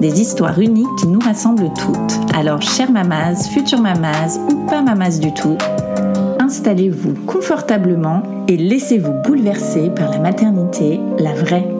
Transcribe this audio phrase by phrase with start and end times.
[0.00, 2.36] Des histoires uniques qui nous rassemblent toutes.
[2.36, 5.56] Alors, chère mamas, future mamas ou pas mamas du tout,
[6.40, 11.77] installez-vous confortablement et laissez-vous bouleverser par la maternité, la vraie.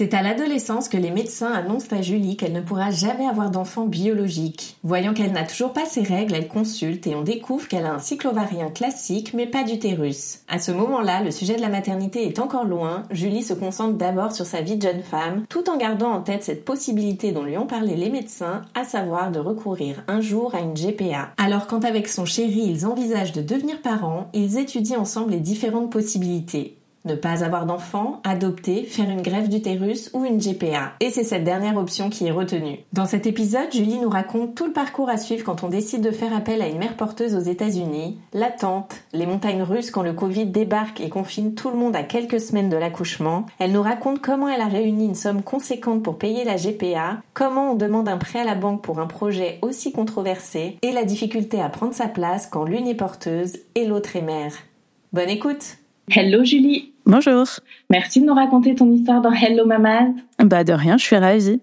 [0.00, 3.84] C'est à l'adolescence que les médecins annoncent à Julie qu'elle ne pourra jamais avoir d'enfant
[3.84, 4.78] biologique.
[4.82, 7.98] Voyant qu'elle n'a toujours pas ses règles, elle consulte et on découvre qu'elle a un
[7.98, 10.38] cycle ovarien classique mais pas d'utérus.
[10.48, 14.32] À ce moment-là, le sujet de la maternité est encore loin, Julie se concentre d'abord
[14.32, 17.58] sur sa vie de jeune femme, tout en gardant en tête cette possibilité dont lui
[17.58, 21.28] ont parlé les médecins, à savoir de recourir un jour à une GPA.
[21.36, 25.92] Alors quand avec son chéri ils envisagent de devenir parents, ils étudient ensemble les différentes
[25.92, 26.79] possibilités.
[27.06, 30.92] Ne pas avoir d'enfant, adopter, faire une greffe d'utérus ou une GPA.
[31.00, 32.80] Et c'est cette dernière option qui est retenue.
[32.92, 36.10] Dans cet épisode, Julie nous raconte tout le parcours à suivre quand on décide de
[36.10, 40.46] faire appel à une mère porteuse aux États-Unis, l'attente, les montagnes russes quand le Covid
[40.46, 43.46] débarque et confine tout le monde à quelques semaines de l'accouchement.
[43.58, 47.72] Elle nous raconte comment elle a réuni une somme conséquente pour payer la GPA, comment
[47.72, 51.62] on demande un prêt à la banque pour un projet aussi controversé et la difficulté
[51.62, 54.52] à prendre sa place quand l'une est porteuse et l'autre est mère.
[55.14, 55.79] Bonne écoute
[56.12, 56.92] Hello Julie.
[57.06, 57.44] Bonjour.
[57.88, 60.14] Merci de nous raconter ton histoire dans Hello Maman.
[60.42, 61.60] Bah de rien, je suis ravie.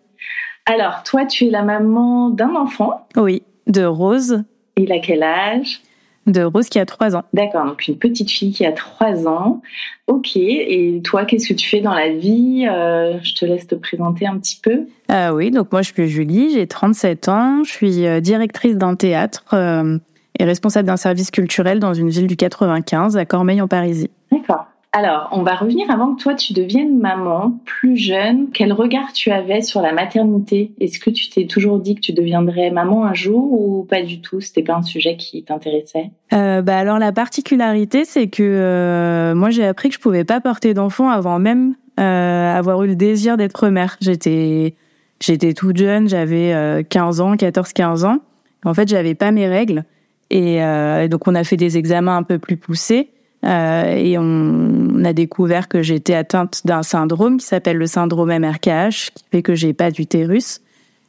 [0.65, 3.07] Alors, toi, tu es la maman d'un enfant.
[3.15, 4.43] Oui, de Rose.
[4.77, 5.81] Il a quel âge?
[6.27, 7.23] De Rose qui a 3 ans.
[7.33, 9.61] D'accord, donc une petite fille qui a 3 ans.
[10.07, 12.67] Ok, et toi, qu'est-ce que tu fais dans la vie?
[12.69, 14.87] Euh, Je te laisse te présenter un petit peu.
[15.07, 18.95] Ah oui, donc moi je suis Julie, j'ai 37 ans, je suis euh, directrice d'un
[18.95, 19.97] théâtre euh,
[20.37, 24.09] et responsable d'un service culturel dans une ville du 95 à Cormeil en Parisie.
[24.31, 24.65] D'accord.
[24.93, 28.47] Alors, on va revenir avant que toi tu deviennes maman, plus jeune.
[28.53, 30.71] Quel regard tu avais sur la maternité?
[30.79, 34.21] Est-ce que tu t'es toujours dit que tu deviendrais maman un jour ou pas du
[34.21, 34.39] tout?
[34.39, 36.09] C'était pas un sujet qui t'intéressait?
[36.33, 40.39] Euh, bah alors la particularité, c'est que euh, moi j'ai appris que je pouvais pas
[40.39, 43.97] porter d'enfant avant même euh, avoir eu le désir d'être mère.
[44.01, 44.73] J'étais
[45.19, 48.19] j'étais toute jeune, j'avais euh, 15 ans, 14-15 ans.
[48.65, 49.83] En fait, j'avais pas mes règles
[50.29, 53.09] et euh, donc on a fait des examens un peu plus poussés
[53.45, 59.11] euh, et on, a découvert que j'étais atteinte d'un syndrome qui s'appelle le syndrome MRKH,
[59.13, 60.59] qui fait que j'ai pas d'utérus.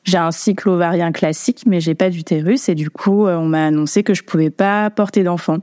[0.04, 3.66] J'ai un cycle ovarien classique, mais j'ai pas d'utérus et du coup, euh, on m'a
[3.66, 5.58] annoncé que je pouvais pas porter d'enfant.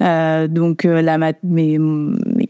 [0.00, 1.78] Donc, mes,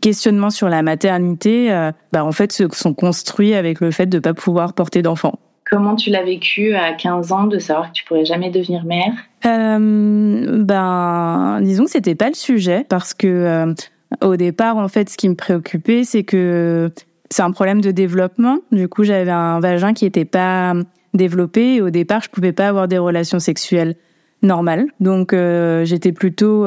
[0.01, 4.35] questionnements sur la maternité, bah, en fait, se sont construits avec le fait de pas
[4.35, 5.37] pouvoir porter d'enfant.
[5.71, 9.13] Comment tu l'as vécu à 15 ans de savoir que tu pourrais jamais devenir mère?
[9.47, 13.75] Euh, ben, disons que c'était pas le sujet parce que euh,
[14.21, 16.91] au départ, en fait, ce qui me préoccupait, c'est que
[17.31, 18.59] c'est un problème de développement.
[18.73, 20.75] Du coup, j'avais un vagin qui était pas
[21.15, 23.95] développé et au départ, je pouvais pas avoir des relations sexuelles
[24.43, 24.87] normales.
[24.99, 26.67] Donc, euh, j'étais plutôt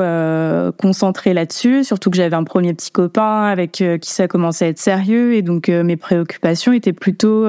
[0.78, 1.84] concentrée là-dessus.
[1.84, 5.41] Surtout que j'avais un premier petit copain avec qui ça commençait à être sérieux et
[5.41, 7.46] donc mes préoccupations étaient plutôt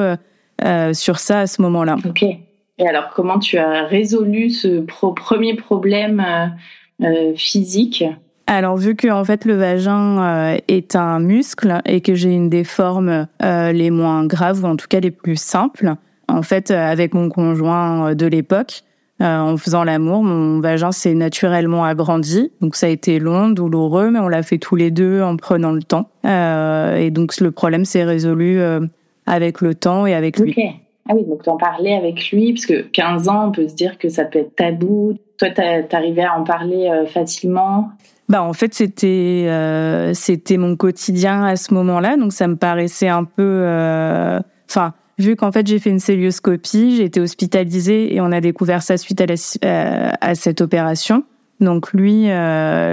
[0.93, 1.97] sur ça à ce moment-là.
[2.09, 2.23] Ok.
[2.23, 8.05] Et alors, comment tu as résolu ce pro- premier problème euh, euh, physique?
[8.47, 12.51] Alors vu que en fait le vagin euh, est un muscle et que j'ai une
[12.51, 15.95] des formes euh, les moins graves ou en tout cas les plus simples,
[16.29, 18.83] en fait euh, avec mon conjoint euh, de l'époque,
[19.23, 22.51] euh, en faisant l'amour, mon vagin s'est naturellement agrandi.
[22.61, 25.73] Donc ça a été long, douloureux, mais on l'a fait tous les deux en prenant
[25.73, 26.11] le temps.
[26.27, 28.81] Euh, et donc le problème s'est résolu euh,
[29.27, 30.51] avec le temps et avec lui.
[30.51, 30.65] Ok.
[31.09, 33.99] Ah oui, donc t'en parlais avec lui, parce que 15 ans, on peut se dire
[33.99, 35.15] que ça peut être tabou.
[35.39, 37.91] Toi, t'a- t'arrivais à en parler euh, facilement?
[38.27, 43.09] Bah en fait c'était euh, c'était mon quotidien à ce moment-là donc ça me paraissait
[43.09, 48.23] un peu euh, enfin vu qu'en fait j'ai fait une célioscopie, j'ai été hospitalisée et
[48.23, 51.25] on a découvert ça suite à, la, à cette opération.
[51.61, 52.29] Donc lui,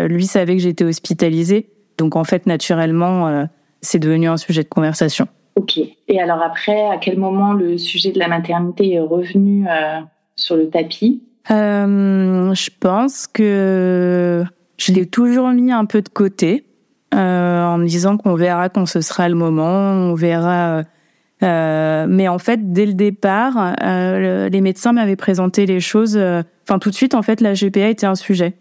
[0.09, 1.69] lui savait que j'étais hospitalisée.
[1.97, 3.47] Donc en fait, naturellement,
[3.81, 5.27] c'est devenu un sujet de conversation.
[5.55, 5.79] Ok.
[6.07, 9.65] Et alors après, à quel moment le sujet de la maternité est revenu
[10.35, 11.21] sur le tapis?
[11.49, 14.43] Euh, Je pense que
[14.77, 16.65] je l'ai toujours mis un peu de côté
[17.13, 20.83] euh, en me disant qu'on verra quand ce sera le moment, on verra.
[21.43, 26.15] Euh, mais en fait, dès le départ, euh, les médecins m'avaient présenté les choses.
[26.15, 28.53] Euh, enfin, tout de suite, en fait, la GPA était un sujet.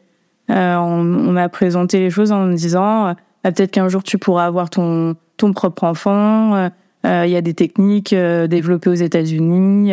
[0.51, 3.15] Euh, on, on m'a présenté les choses en me disant
[3.45, 6.71] bah, peut-être qu'un jour tu pourras avoir ton ton propre enfant.
[7.05, 9.93] Il y a des techniques développées aux États-Unis.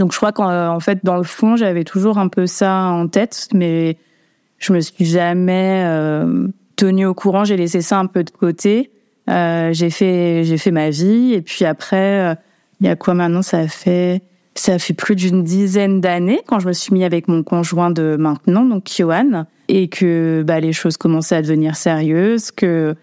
[0.00, 3.48] Donc je crois qu'en fait dans le fond j'avais toujours un peu ça en tête,
[3.52, 3.98] mais
[4.56, 7.44] je me suis jamais euh, tenue au courant.
[7.44, 8.90] J'ai laissé ça un peu de côté.
[9.28, 12.34] Euh, j'ai fait ma vie et puis après euh,
[12.80, 13.42] il y a quoi maintenant?
[13.42, 14.22] Ça fait
[14.96, 18.88] plus d'une dizaine d'années quand je me suis mis avec mon conjoint de maintenant donc
[18.88, 22.94] Johan et que bah les choses commençaient à devenir sérieuses que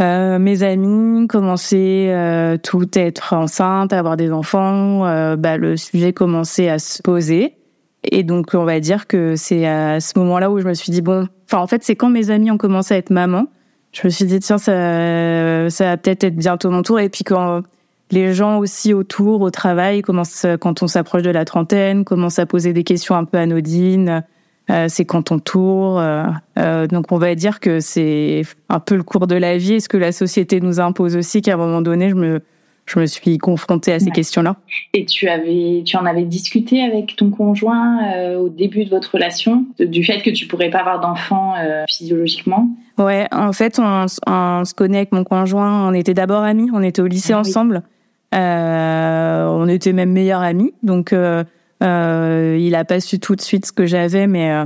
[0.00, 5.06] euh, mes amis commençaient euh, tout à être enceintes, à avoir des enfants.
[5.06, 7.56] Euh, bah, le sujet commençait à se poser.
[8.04, 11.02] Et donc, on va dire que c'est à ce moment-là où je me suis dit,
[11.02, 13.46] bon, enfin, en fait, c'est quand mes amis ont commencé à être maman.
[13.92, 16.98] Je me suis dit, tiens, ça, ça va peut-être être bientôt mon tour.
[16.98, 17.62] Et puis, quand
[18.10, 22.46] les gens aussi autour, au travail, commencent, quand on s'approche de la trentaine, commencent à
[22.46, 24.24] poser des questions un peu anodines,
[24.70, 26.02] euh, c'est quand on tourne.
[26.02, 26.24] Euh,
[26.58, 29.80] euh, donc on va dire que c'est un peu le cours de la vie et
[29.80, 32.40] ce que la société nous impose aussi qu'à un moment donné, je me,
[32.86, 34.56] je me suis confrontée à ces questions-là.
[34.94, 39.66] Et tu avais, tu en avais discuté avec ton conjoint au début de votre relation,
[39.78, 41.54] du fait que tu pourrais pas avoir d'enfant
[41.88, 42.68] physiologiquement?
[42.98, 45.88] Ouais, en fait, on, se connaît avec mon conjoint.
[45.88, 47.82] On était d'abord amis, on était au lycée ah ensemble.
[48.32, 51.14] on était même meilleurs amis, donc
[51.82, 54.64] euh, il a pas su tout de suite ce que j'avais, mais euh,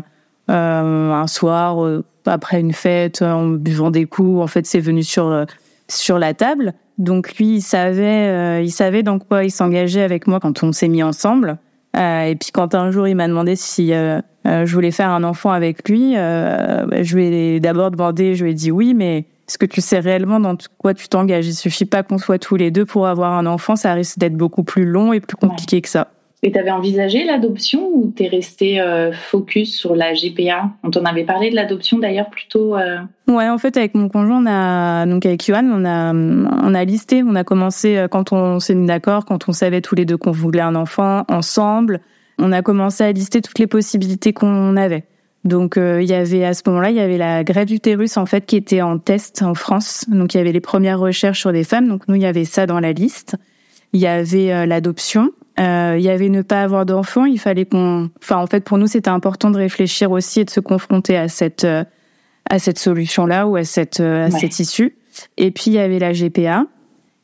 [0.51, 1.79] euh, un soir,
[2.27, 5.47] après une fête, en buvant des coups, en fait, c'est venu sur
[5.89, 6.75] sur la table.
[6.99, 10.89] Donc lui, il savait, il savait dans quoi il s'engageait avec moi quand on s'est
[10.89, 11.59] mis ensemble.
[11.95, 15.89] et puis quand un jour il m'a demandé si je voulais faire un enfant avec
[15.89, 19.81] lui, je lui ai d'abord demandé, je lui ai dit oui, mais est-ce que tu
[19.81, 21.47] sais réellement dans quoi tu t'engages?
[21.47, 24.37] Il suffit pas qu'on soit tous les deux pour avoir un enfant, ça risque d'être
[24.37, 26.09] beaucoup plus long et plus compliqué que ça.
[26.47, 31.05] Et tu avais envisagé l'adoption ou t'es resté euh, focus sur la GPA On t'en
[31.05, 32.77] avait parlé de l'adoption d'ailleurs plutôt.
[32.77, 32.99] Euh...
[33.27, 37.35] Ouais, en fait, avec mon conjoint, donc avec Yohan, on a on a listé, on
[37.35, 40.31] a commencé euh, quand on s'est mis d'accord, quand on savait tous les deux qu'on
[40.31, 41.99] voulait un enfant ensemble,
[42.39, 45.03] on a commencé à lister toutes les possibilités qu'on avait.
[45.43, 48.27] Donc euh, il y avait à ce moment-là, il y avait la greffe d'utérus en
[48.27, 50.05] fait qui était en test en France.
[50.07, 51.89] Donc il y avait les premières recherches sur des femmes.
[51.89, 53.35] Donc nous il y avait ça dans la liste.
[53.93, 57.25] Il y avait l'adoption il y avait ne pas avoir d'enfants.
[57.25, 60.51] Il fallait qu'on, enfin en fait pour nous c'était important de réfléchir aussi et de
[60.51, 61.85] se confronter à cette euh,
[62.49, 64.97] à cette solution là ou à cette euh, à cette issue.
[65.37, 66.67] Et puis il y avait la GPA.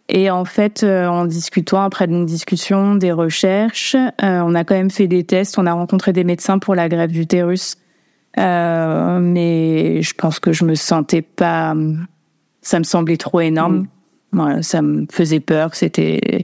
[0.08, 5.06] Et en fait, en discutant après une discussion, des recherches, on a quand même fait
[5.06, 5.58] des tests.
[5.58, 7.76] On a rencontré des médecins pour la greffe d'utérus,
[8.37, 11.75] mais je pense que je me sentais pas.
[12.61, 13.87] Ça me semblait trop énorme.
[14.32, 14.62] Mmh.
[14.62, 15.75] ça me faisait peur.
[15.75, 16.38] C'était euh,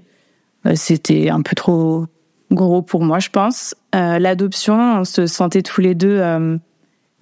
[0.75, 2.07] c'était un peu trop
[2.53, 3.75] gros pour moi, je pense.
[3.95, 6.57] Euh, L'adoption, on se sentait tous les deux, euh,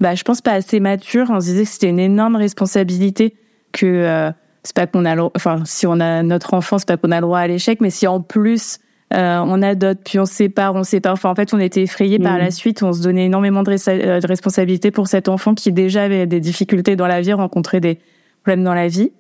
[0.00, 1.26] bah, je pense pas assez mature.
[1.30, 3.34] On se disait que c'était une énorme responsabilité,
[3.72, 4.30] que euh,
[4.62, 7.22] c'est pas qu'on a, enfin, si on a notre enfant, c'est pas qu'on a le
[7.22, 8.78] droit à l'échec, mais si en plus
[9.14, 11.12] euh, on adopte, puis on sépare, on sépare.
[11.12, 12.52] Enfin, en fait, on était effrayés par la mmh.
[12.52, 12.82] suite.
[12.82, 16.96] On se donnait énormément de, de responsabilités pour cet enfant qui déjà avait des difficultés
[16.96, 18.00] dans la vie, rencontrait des
[18.42, 19.12] problèmes dans la vie.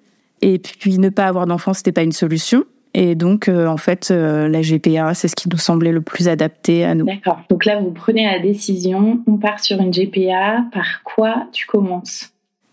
[0.42, 2.64] Et puis ne pas avoir d'enfant, c'était pas une solution.
[2.98, 6.28] Et donc, euh, en fait, euh, la GPA, c'est ce qui nous semblait le plus
[6.28, 7.04] adapté à nous.
[7.04, 7.40] D'accord.
[7.50, 10.64] Donc là, vous prenez la décision, on part sur une GPA.
[10.72, 12.30] Par quoi tu commences?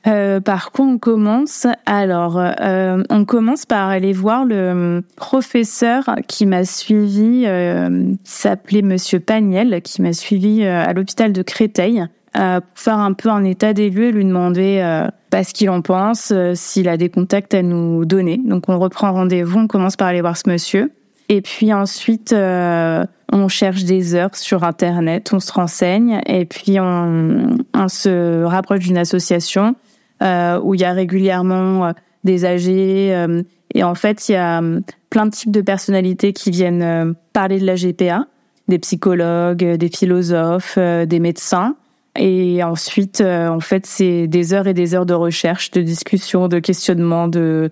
[0.07, 1.67] Euh, par quoi on commence?
[1.85, 8.81] Alors, euh, on commence par aller voir le professeur qui m'a suivi, euh, qui s'appelait
[8.81, 13.73] Monsieur Paniel, qui m'a suivi à l'hôpital de Créteil, pour faire un peu un état
[13.73, 17.63] des lieux lui demander pas ce qu'il en pense, euh, s'il a des contacts à
[17.63, 18.37] nous donner.
[18.37, 20.91] Donc on reprend rendez-vous, on commence par aller voir ce monsieur.
[21.27, 26.79] Et puis ensuite, euh, on cherche des heures sur Internet, on se renseigne et puis
[26.79, 29.73] on, on se rapproche d'une association
[30.21, 31.91] euh, où il y a régulièrement euh,
[32.23, 33.15] des âgés.
[33.15, 33.41] Euh,
[33.73, 34.61] et en fait, il y a
[35.09, 38.27] plein de types de personnalités qui viennent parler de la GPA,
[38.67, 41.75] des psychologues, des philosophes, des médecins.
[42.15, 46.47] Et ensuite, euh, en fait, c'est des heures et des heures de recherche, de discussion,
[46.47, 47.71] de questionnement, de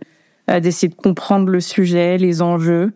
[0.49, 2.93] euh, d'essayer de comprendre le sujet, les enjeux.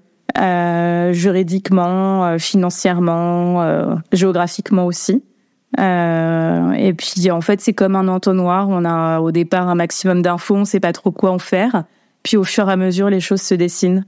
[1.14, 5.24] juridiquement, financièrement, géographiquement aussi.
[5.78, 8.68] et puis en fait, c'est comme un entonnoir.
[8.70, 11.86] On a au départ un maximum d'infos, on sait pas trop quoi en faire.
[12.24, 14.04] Puis au fur et à mesure, les choses se dessinent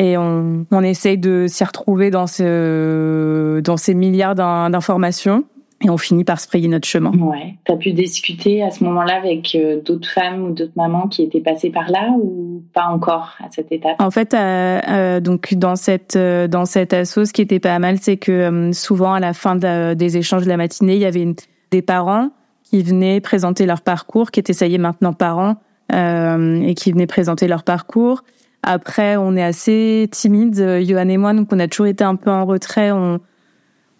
[0.00, 5.44] et on, on essaye de s'y retrouver dans, ce, dans ces milliards d'informations
[5.82, 7.10] et on finit par se frayer notre chemin.
[7.12, 7.56] Ouais.
[7.64, 11.22] Tu as pu discuter à ce moment-là avec euh, d'autres femmes ou d'autres mamans qui
[11.22, 13.96] étaient passées par là ou pas encore à cette étape?
[13.98, 17.78] En fait, euh, euh, donc dans cette euh, dans cette asso, ce qui était pas
[17.78, 21.00] mal, c'est que euh, souvent à la fin de, des échanges de la matinée, il
[21.00, 21.34] y avait une,
[21.70, 22.28] des parents
[22.62, 25.56] qui venaient présenter leur parcours, qui étaient ça y est maintenant parents
[25.92, 28.22] et qui venaient présenter leur parcours.
[28.62, 30.54] Après, on est assez timide,
[30.86, 32.92] Johan et moi, donc on a toujours été un peu en retrait.
[32.92, 33.18] On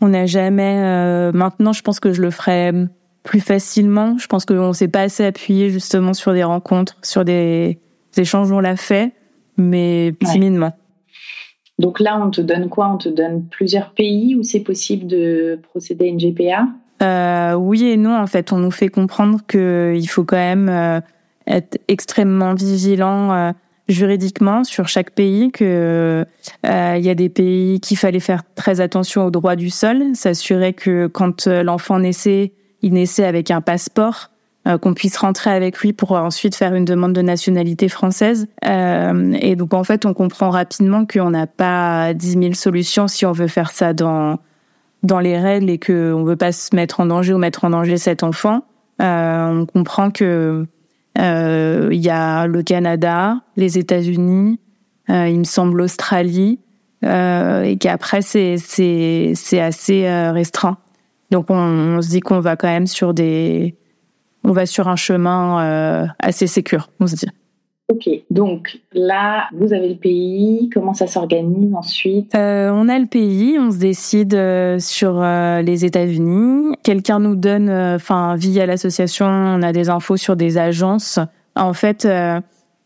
[0.01, 0.77] on n'a jamais.
[0.79, 2.73] Euh, maintenant, je pense que je le ferais
[3.23, 4.17] plus facilement.
[4.19, 7.79] Je pense qu'on s'est pas assez appuyé justement sur des rencontres, sur des,
[8.17, 8.51] échanges.
[8.51, 9.13] On l'a fait,
[9.57, 10.73] mais timidement.
[11.79, 12.89] Donc là, on te donne quoi?
[12.89, 16.67] On te donne plusieurs pays où c'est possible de procéder à une GPA
[17.03, 18.17] euh, Oui et non.
[18.17, 21.01] En fait, on nous fait comprendre qu'il faut quand même euh,
[21.47, 23.53] être extrêmement vigilant.
[23.91, 26.25] Euh, juridiquement sur chaque pays que
[26.67, 30.15] euh, il y a des pays qu'il fallait faire très attention aux droits du sol,
[30.15, 34.31] s'assurer que quand euh, l'enfant naissait, il naissait avec un passeport,
[34.67, 38.47] euh, qu'on puisse rentrer avec lui pour ensuite faire une demande de nationalité française.
[38.63, 43.33] et donc en fait, on comprend rapidement qu'on n'a pas 10 000 solutions si on
[43.33, 44.39] veut faire ça dans
[45.03, 47.97] dans les règles et qu'on veut pas se mettre en danger ou mettre en danger
[47.97, 48.65] cet enfant.
[48.99, 50.65] on comprend que euh,
[51.17, 54.59] il y a le Canada, les États-Unis,
[55.11, 56.61] euh, il me semble l'Australie,
[57.05, 60.79] euh, et qu'après c'est c'est c'est assez restreint.
[61.31, 63.77] Donc on, se dit qu'on va quand même sur des,
[64.43, 67.29] on va sur un chemin assez sécur, on se dit.
[67.91, 73.07] Ok, donc là, vous avez le pays, comment ça s'organise ensuite euh, On a le
[73.07, 76.77] pays, on se décide euh, sur euh, les États-Unis.
[76.85, 81.19] Quelqu'un nous donne, enfin, via l'association, on a des infos sur des agences.
[81.57, 82.07] En fait,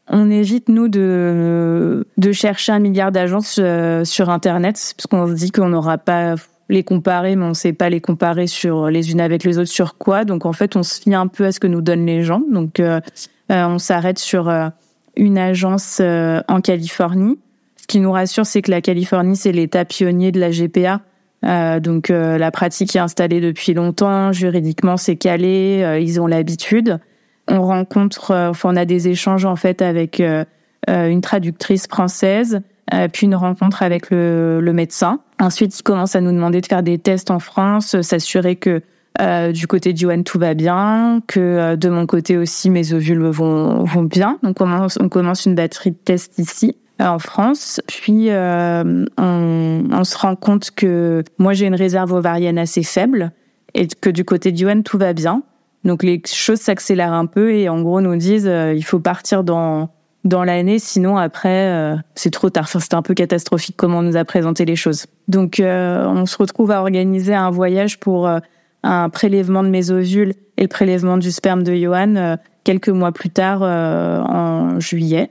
[0.09, 3.61] on évite, nous, de, de chercher un milliard d'agences
[4.05, 6.37] sur Internet, parce qu'on se dit qu'on n'aura pas
[6.71, 9.71] les comparer, mais on ne sait pas les comparer sur les unes avec les autres
[9.71, 10.25] sur quoi.
[10.25, 12.43] Donc, en fait, on se fie un peu à ce que nous donnent les gens.
[12.51, 12.81] Donc,
[13.51, 14.51] on s'arrête sur
[15.17, 17.39] une agence euh, en Californie.
[17.77, 21.01] Ce qui nous rassure, c'est que la Californie, c'est l'état pionnier de la GPA.
[21.45, 26.99] Euh, donc euh, la pratique est installée depuis longtemps, juridiquement c'est calé, ils ont l'habitude.
[27.49, 30.23] On rencontre, enfin on a des échanges en fait avec
[30.89, 32.63] une traductrice française,
[33.13, 35.21] puis une rencontre avec le, le, médecin.
[35.39, 38.81] Ensuite, ils commencent à nous demander de faire des tests en France, s'assurer que
[39.21, 42.93] euh, du côté de Johan, tout va bien, que euh, de mon côté aussi, mes
[42.93, 44.39] ovules vont, vont bien.
[44.43, 47.81] Donc, on commence, on commence une batterie de tests ici euh, en France.
[47.87, 53.31] Puis, on, on, se rend compte que moi, j'ai une réserve ovarienne assez faible
[53.75, 55.45] et que du côté de Johan, tout va bien.
[55.85, 59.91] Donc, les choses s'accélèrent un peu et en gros, nous disent il faut partir dans
[60.25, 62.65] dans l'année, sinon après c'est trop tard.
[62.65, 65.05] Enfin, c'était un peu catastrophique comment on nous a présenté les choses.
[65.29, 68.31] Donc on se retrouve à organiser un voyage pour
[68.85, 73.13] un prélèvement de mes ovules et le prélèvement du sperme de Johan euh, quelques mois
[73.13, 75.31] plus tard euh, en juillet.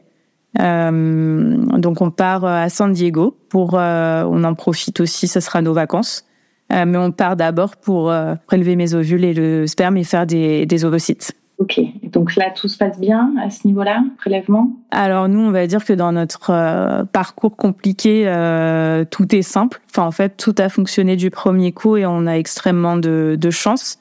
[0.60, 5.74] Euh, donc on part à San Diego pour, on en profite aussi, ce sera nos
[5.74, 6.26] vacances.
[6.70, 8.14] mais on part d'abord pour
[8.48, 11.34] prélever mes ovules et le sperme et faire des, des ovocytes.
[11.60, 11.80] Ok,
[12.12, 14.72] donc là tout se passe bien à ce niveau-là, prélèvement?
[14.90, 19.80] Alors nous, on va dire que dans notre euh, parcours compliqué, euh, tout est simple.
[19.90, 24.00] Enfin en fait, tout a fonctionné du premier coup et on a extrêmement de, chance.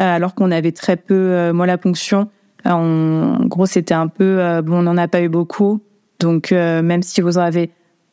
[0.00, 2.30] Euh, alors qu'on avait très peu, moi la ponction,
[2.64, 5.80] en gros c'était un peu, bon on n'en a pas eu beaucoup.
[6.20, 7.70] Donc même si vous avez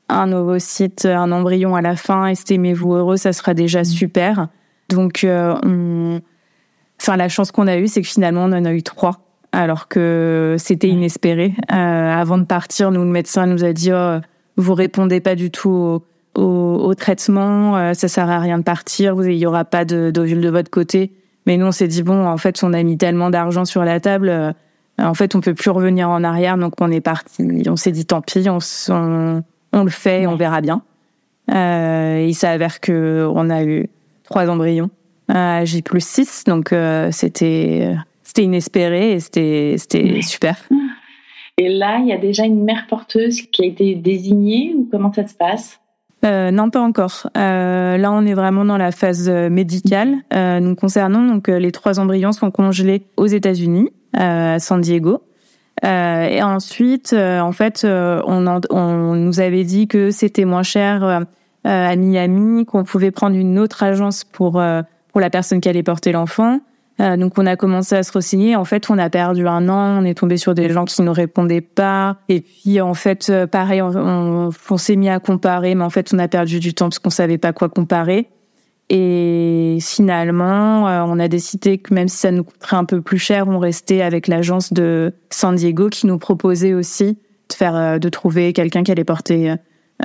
[0.09, 4.49] un ovocyte, un embryon à la fin, estimez-vous heureux, ça sera déjà super.
[4.89, 6.21] Donc on
[7.01, 9.21] Enfin, la chance qu'on a eue, c'est que finalement, on en a eu trois,
[9.53, 11.55] alors que c'était inespéré.
[11.71, 14.19] Euh, avant de partir, nous, le médecin nous a dit oh,
[14.55, 16.03] vous répondez pas du tout
[16.35, 20.41] au, au, traitement, euh, ça sert à rien de partir, il y aura pas d'ovule
[20.41, 21.11] de, votre côté.
[21.47, 23.99] Mais nous, on s'est dit bon, en fait, on a mis tellement d'argent sur la
[23.99, 24.29] table.
[24.29, 24.51] Euh,
[24.99, 27.63] en fait, on peut plus revenir en arrière, donc on est parti.
[27.67, 28.59] On s'est dit tant pis, on,
[29.73, 30.83] on, le fait, on verra bien.
[31.51, 33.89] Euh, il s'avère que on a eu
[34.23, 34.91] trois embryons
[35.33, 40.57] euh, j'ai plus 6, donc euh, c'était c'était inespéré et c'était c'était super.
[41.57, 45.13] Et là, il y a déjà une mère porteuse qui a été désignée ou comment
[45.13, 45.79] ça se passe?
[46.23, 47.29] Euh, non, pas encore.
[47.35, 50.17] Euh, là, on est vraiment dans la phase médicale.
[50.33, 55.23] Euh, nous concernons donc les trois embryons sont congelés aux États-Unis, à San Diego.
[55.83, 61.25] et ensuite, en fait, on, on nous avait dit que c'était moins cher
[61.63, 64.61] à Miami, qu'on pouvait prendre une autre agence pour
[65.11, 66.59] pour la personne qui allait porter l'enfant.
[66.99, 68.55] Euh, donc on a commencé à se re-signer.
[68.55, 70.01] En fait, on a perdu un an.
[70.01, 72.17] On est tombé sur des gens qui ne répondaient pas.
[72.29, 76.19] Et puis en fait, euh, pareil, on, s'est mis à comparer, mais en fait, on
[76.19, 78.29] a perdu du temps parce qu'on savait pas quoi comparer.
[78.89, 83.19] Et finalement, euh, on a décidé que même si ça nous coûterait un peu plus
[83.19, 87.17] cher, on restait avec l'agence de San Diego qui nous proposait aussi
[87.49, 89.55] de faire, de trouver quelqu'un qui allait porter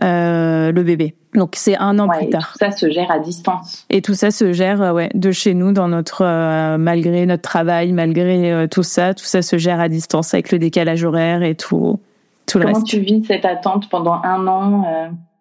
[0.03, 1.15] euh, le bébé.
[1.35, 2.53] Donc c'est un an plus tard.
[2.53, 3.87] Tout ça se gère à distance.
[3.91, 7.43] Et tout ça se gère euh, ouais de chez nous dans notre euh, malgré notre
[7.43, 11.55] travail, malgré tout ça, tout ça se gère à distance avec le décalage horaire et
[11.55, 11.99] tout
[12.47, 12.87] tout Comment le reste.
[12.87, 14.85] tu vis cette attente pendant un an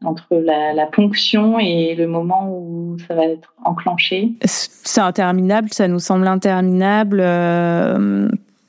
[0.04, 4.34] entre la, la, ponction et le moment où ça va être enclenché?
[4.44, 7.20] C'est interminable, ça nous semble interminable.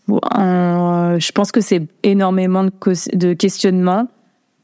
[0.08, 2.70] je pense que c'est énormément de,
[3.16, 4.06] de questionnements.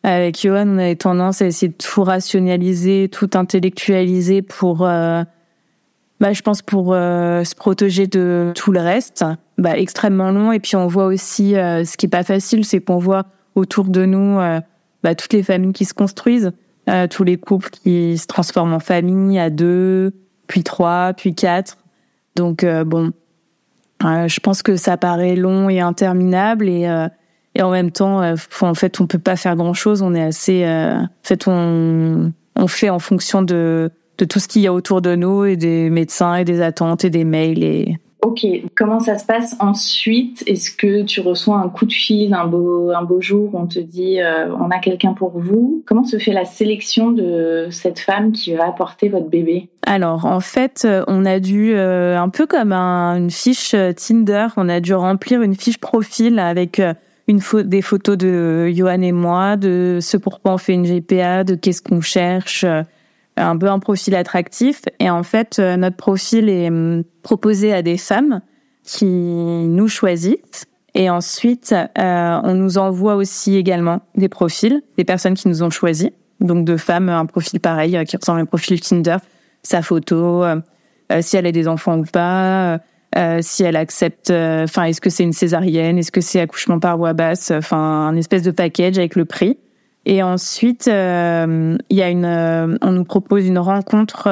[0.04, 5.23] Avec Johan, on avait tendance à essayer de tout rationaliser, tout intellectualiser pour, euh,
[6.18, 9.25] bah, je pense pour euh, se protéger de tout le reste.
[9.59, 10.50] Bah, extrêmement long.
[10.50, 13.85] Et puis on voit aussi, euh, ce qui est pas facile, c'est qu'on voit autour
[13.85, 14.38] de nous
[15.02, 16.52] bah, toutes les familles qui se construisent,
[17.11, 20.12] tous les couples qui se transforment en famille à deux,
[20.47, 21.76] puis trois, puis quatre.
[22.35, 23.12] Donc bon,
[24.00, 26.87] je pense que ça paraît long et interminable et
[27.54, 30.02] et en même temps, euh, en fait, on peut pas faire grand chose.
[30.02, 34.49] On est assez, euh, en fait, on, on fait en fonction de, de tout ce
[34.49, 37.62] qu'il y a autour de nous et des médecins et des attentes et des mails
[37.62, 40.44] et Ok, comment ça se passe ensuite?
[40.47, 43.50] Est-ce que tu reçois un coup de fil un beau, un beau jour?
[43.52, 45.82] On te dit euh, on a quelqu'un pour vous.
[45.87, 49.71] Comment se fait la sélection de cette femme qui va apporter votre bébé?
[49.85, 54.94] Alors en fait, on a dû, un peu comme une fiche Tinder, on a dû
[54.94, 56.80] remplir une fiche profil avec
[57.65, 61.83] des photos de Johan et moi, de ce pourquoi on fait une GPA, de qu'est-ce
[61.83, 62.83] qu'on cherche, euh,
[63.37, 64.83] un peu un profil attractif.
[64.99, 68.40] Et en fait, euh, notre profil est hum, proposé à des femmes
[68.85, 70.66] qui nous choisissent.
[70.95, 75.71] Et ensuite, euh, on nous envoie aussi également des profils, des personnes qui nous ont
[75.71, 76.11] choisis.
[76.40, 79.16] Donc de femmes, un profil pareil, qui ressemble à un profil Tinder,
[79.62, 80.45] sa photo,
[81.21, 82.81] si elle a des enfants ou pas,
[83.16, 86.79] euh, si elle accepte, euh, enfin, est-ce que c'est une césarienne, est-ce que c'est accouchement
[86.79, 87.77] par voie basse, enfin,
[88.09, 89.59] un espèce de package avec le prix.
[90.05, 94.29] Et ensuite, euh, il y a une, on nous propose une rencontre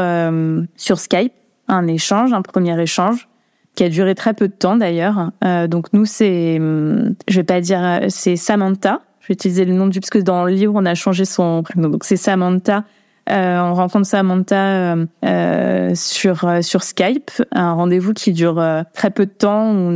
[0.77, 1.33] sur Skype,
[1.69, 3.29] un échange, un premier échange
[3.77, 5.31] qui a duré très peu de temps d'ailleurs.
[5.69, 9.01] donc nous, c'est, je vais pas dire, c'est Samantha.
[9.21, 11.63] Je vais utiliser le nom du parce que dans le livre on a changé son
[11.63, 11.89] prénom.
[11.89, 12.83] Donc c'est Samantha euh,
[13.31, 18.63] on rencontre Samantha euh, euh, sur Skype, un rendez-vous qui dure
[18.95, 19.95] très peu de temps.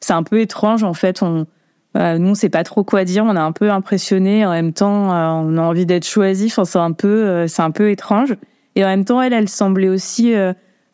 [0.00, 1.22] C'est un peu étrange en fait.
[1.22, 1.46] On
[1.94, 3.24] nous, on sait pas trop quoi dire.
[3.24, 4.46] On est un peu impressionné.
[4.46, 6.48] En même temps, on a envie d'être choisi.
[6.48, 8.36] C'est un peu, c'est un peu étrange.
[8.76, 10.32] Et en même temps, elle, elle semblait aussi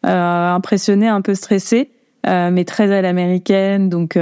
[0.03, 1.91] impressionnée, un peu stressée,
[2.25, 3.89] mais très à l'américaine.
[3.91, 4.19] Donc,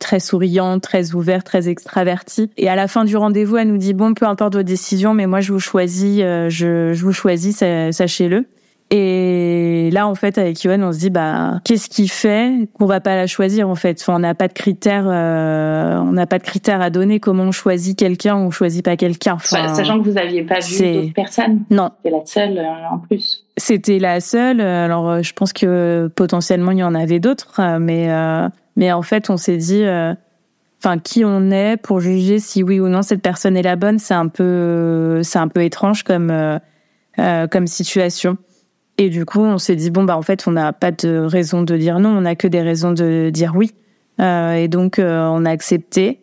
[0.00, 2.50] très souriante, très ouverte, très extravertie.
[2.56, 5.26] Et à la fin du rendez-vous, elle nous dit bon, peu importe vos décisions, mais
[5.26, 7.58] moi je vous choisis, euh, je, je vous choisis,
[7.92, 8.46] sachez-le.
[8.92, 13.00] Et là, en fait, avec Yoann, on se dit, bah, qu'est-ce qui fait qu'on va
[13.00, 14.00] pas la choisir, en fait?
[14.00, 17.20] Enfin, on n'a pas de critères, euh, on n'a pas de critères à donner.
[17.20, 19.34] Comment on choisit quelqu'un ou on choisit pas quelqu'un?
[19.34, 21.60] Enfin, Sachant que vous aviez pas vu d'autres personnes.
[21.70, 21.90] Non.
[22.02, 23.46] C'était la seule, euh, en plus.
[23.56, 24.60] C'était la seule.
[24.60, 28.08] Alors, je pense que potentiellement, il y en avait d'autres, mais,
[28.80, 30.14] mais en fait, on s'est dit, euh,
[30.82, 33.98] enfin, qui on est pour juger si oui ou non cette personne est la bonne,
[33.98, 36.58] c'est un peu, c'est un peu étrange comme, euh,
[37.18, 38.38] euh, comme situation.
[38.96, 41.62] Et du coup, on s'est dit bon bah en fait, on n'a pas de raison
[41.62, 43.74] de dire non, on n'a que des raisons de dire oui.
[44.18, 46.22] et donc, on a accepté.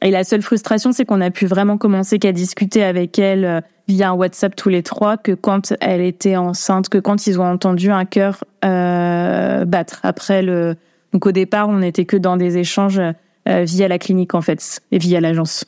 [0.00, 4.10] Et la seule frustration, c'est qu'on a pu vraiment commencer qu'à discuter avec elle via
[4.10, 7.90] un WhatsApp tous les trois, que quand elle était enceinte, que quand ils ont entendu
[7.90, 10.76] un cœur battre après le
[11.12, 13.00] donc au départ, on n'était que dans des échanges
[13.48, 15.64] euh, via la clinique en fait et via l'agence.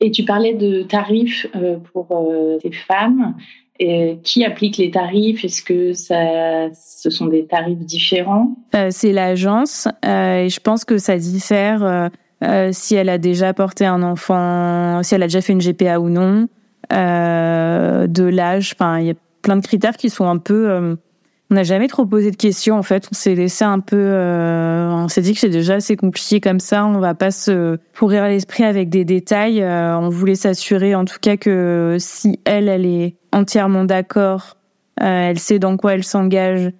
[0.00, 3.34] Et tu parlais de tarifs euh, pour euh, ces femmes.
[3.78, 5.44] Et qui applique les tarifs?
[5.44, 8.56] Est-ce que ça, ce sont des tarifs différents?
[8.88, 12.10] C'est l'agence et je pense que ça diffère
[12.70, 16.08] si elle a déjà porté un enfant, si elle a déjà fait une GPA ou
[16.08, 16.48] non,
[16.90, 18.72] de l'âge.
[18.74, 20.96] Enfin, il y a plein de critères qui sont un peu
[21.50, 23.08] on n'a jamais trop posé de questions en fait.
[23.12, 23.96] On s'est laissé un peu.
[23.96, 26.84] Euh, on s'est dit que c'est déjà assez compliqué comme ça.
[26.86, 29.62] On va pas se pourrir l'esprit avec des détails.
[29.62, 34.56] Euh, on voulait s'assurer en tout cas que si elle, elle est entièrement d'accord,
[35.00, 36.72] euh, elle sait dans quoi elle s'engage.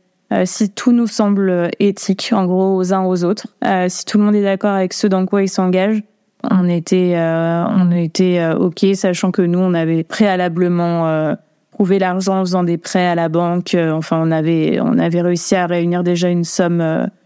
[0.44, 3.46] si tout nous semble éthique, en gros, aux uns aux autres,
[3.88, 6.02] si tout le monde est d'accord avec ce dans quoi il s'engage,
[6.50, 11.36] On était, on était ok, sachant que nous, on avait préalablement
[11.76, 13.76] trouvé l'argent en faisant des prêts à la banque.
[13.92, 16.80] enfin, on avait, on avait réussi à réunir déjà une somme.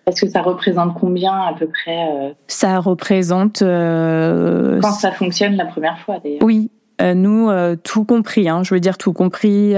[0.07, 3.61] Est-ce que ça représente combien à peu près Ça représente.
[3.61, 6.43] Quand ça fonctionne la première fois, d'ailleurs.
[6.43, 7.49] Oui, nous,
[7.85, 8.49] tout compris.
[8.49, 9.77] Hein, je veux dire tout compris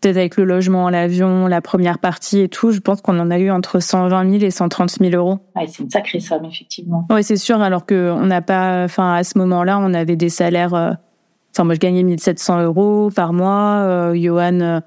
[0.00, 3.38] peut-être avec le logement, l'avion, la première partie et tout, je pense qu'on en a
[3.38, 5.38] eu entre 120 000 et 130 000 euros.
[5.54, 7.06] Ouais, c'est une sacrée somme, effectivement.
[7.10, 10.28] Oui, c'est sûr, alors que on n'a pas, enfin, à ce moment-là, on avait des
[10.28, 10.92] salaires, euh,
[11.52, 14.80] enfin, moi, je gagnais 1700 euros par mois, euh, Johan, euh,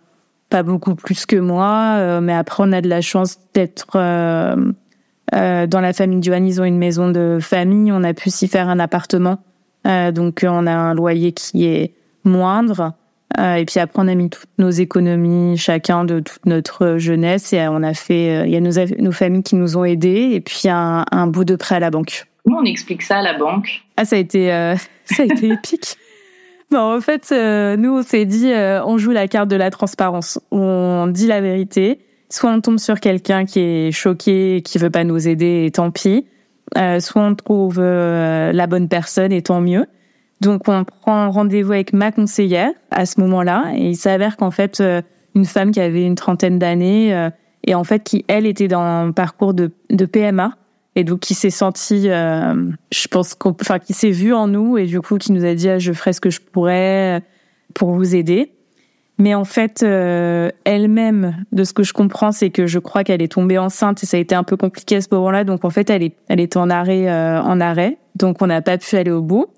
[0.50, 5.82] pas beaucoup plus que moi, euh, mais après, on a de la chance d'être, dans
[5.82, 8.70] la famille de Johan, ils ont une maison de famille, on a pu s'y faire
[8.70, 9.40] un appartement,
[9.86, 12.94] donc on a un loyer qui est moindre.
[13.40, 17.68] Et puis après, on a mis toutes nos économies, chacun de toute notre jeunesse, et
[17.68, 18.48] on a fait.
[18.48, 21.46] Il y a nos, nos familles qui nous ont aidés, et puis un, un bout
[21.46, 22.28] de prêt à la banque.
[22.44, 23.84] Comment on explique ça à la banque?
[23.96, 25.98] Ah, ça a été, euh, ça a été épique.
[26.76, 27.32] En fait,
[27.78, 28.52] nous, on s'est dit,
[28.86, 30.40] on joue la carte de la transparence.
[30.52, 32.00] On dit la vérité.
[32.30, 35.92] Soit on tombe sur quelqu'un qui est choqué, qui veut pas nous aider, et tant
[35.92, 36.26] pis.
[37.00, 39.86] soit on trouve la bonne personne, et tant mieux.
[40.44, 44.82] Donc on prend rendez-vous avec ma conseillère à ce moment-là et il s'avère qu'en fait
[44.82, 45.02] euh,
[45.36, 47.30] une femme qui avait une trentaine d'années euh,
[47.64, 49.72] et en fait qui elle était dans un parcours de
[50.06, 50.58] PMA
[50.96, 52.54] et donc qui s'est sentie euh,
[52.92, 55.54] je pense qu'on enfin qui s'est vue en nous et du coup qui nous a
[55.56, 57.22] dit ah, je ferai ce que je pourrais
[57.74, 58.52] pour vous aider.
[59.20, 63.32] Mais en fait, elle-même, de ce que je comprends, c'est que je crois qu'elle est
[63.32, 65.44] tombée enceinte et ça a été un peu compliqué à ce moment-là.
[65.44, 68.00] Donc en fait, elle est, elle était en arrêt, en arrêt.
[68.16, 69.54] Donc on n'a pas pu aller au bout.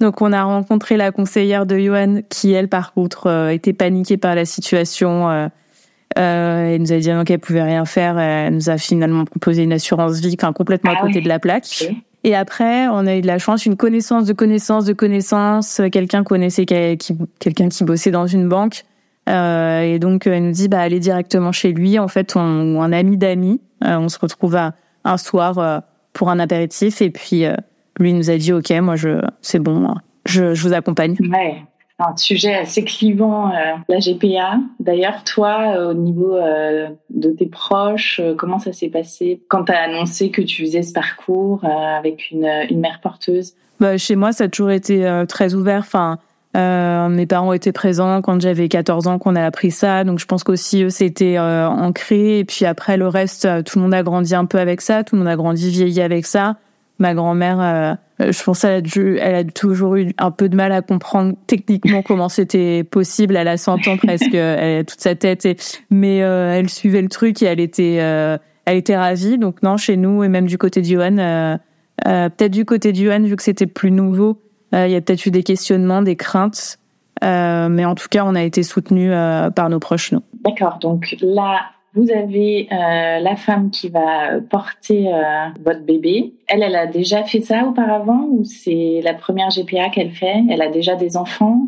[0.00, 4.16] Donc on a rencontré la conseillère de Johan qui, elle, par contre, euh, était paniquée
[4.16, 5.50] par la situation.
[6.18, 8.18] Euh, euh, elle nous a dit qu'elle pouvait rien faire.
[8.18, 11.38] Elle nous a finalement proposé une assurance vie, enfin, complètement à ah côté de la
[11.38, 11.92] plaque.
[12.22, 15.80] Et après, on a eu de la chance, une connaissance de connaissance de connaissance.
[15.90, 18.84] Quelqu'un connaissait qui, quelqu'un qui bossait dans une banque.
[19.28, 21.98] Euh, et donc elle nous dit bah allez directement chez lui.
[21.98, 23.60] En fait, on, un ami d'amis.
[23.82, 27.44] on se retrouve à, un soir pour un apéritif et puis
[27.98, 29.94] lui nous a dit ok, moi je c'est bon,
[30.26, 31.16] je, je vous accompagne.
[31.20, 31.62] Ouais.
[32.02, 34.58] Un sujet assez clivant, euh, la GPA.
[34.78, 39.72] D'ailleurs, toi, euh, au niveau euh, de tes proches, comment ça s'est passé quand tu
[39.72, 43.52] as annoncé que tu faisais ce parcours avec une, mère porteuse?
[43.80, 45.80] Bah, Chez moi, ça a toujours été très ouvert.
[45.80, 46.18] Enfin,
[46.54, 50.42] mes parents étaient présents quand j'avais 14 ans qu'on a appris ça, donc je pense
[50.42, 52.38] qu'aussi eux c'était ancré.
[52.38, 55.16] Et puis après le reste, tout le monde a grandi un peu avec ça, tout
[55.16, 56.56] le monde a grandi vieilli avec ça
[57.00, 60.82] ma grand-mère, je pense, elle a, elle a toujours eu un peu de mal à
[60.82, 63.36] comprendre techniquement comment c'était possible.
[63.36, 65.48] Elle a 100 ans presque, elle a toute sa tête,
[65.90, 69.38] mais euh, elle suivait le truc et elle était, euh, ravie.
[69.38, 71.56] Donc non, chez nous et même du côté de euh,
[72.30, 74.40] peut-être du côté de vu que c'était plus nouveau,
[74.72, 76.78] il y a peut-être eu des questionnements, des craintes.
[77.22, 79.12] mais en tout cas, on a été soutenus
[79.54, 80.22] par nos proches, nous.
[80.44, 80.78] D'accord.
[80.80, 81.60] Donc là,
[81.94, 86.34] vous avez euh, la femme qui va porter euh, votre bébé.
[86.46, 90.44] Elle, elle a déjà fait ça auparavant ou c'est la première GPA qu'elle fait?
[90.48, 91.66] Elle a déjà des enfants?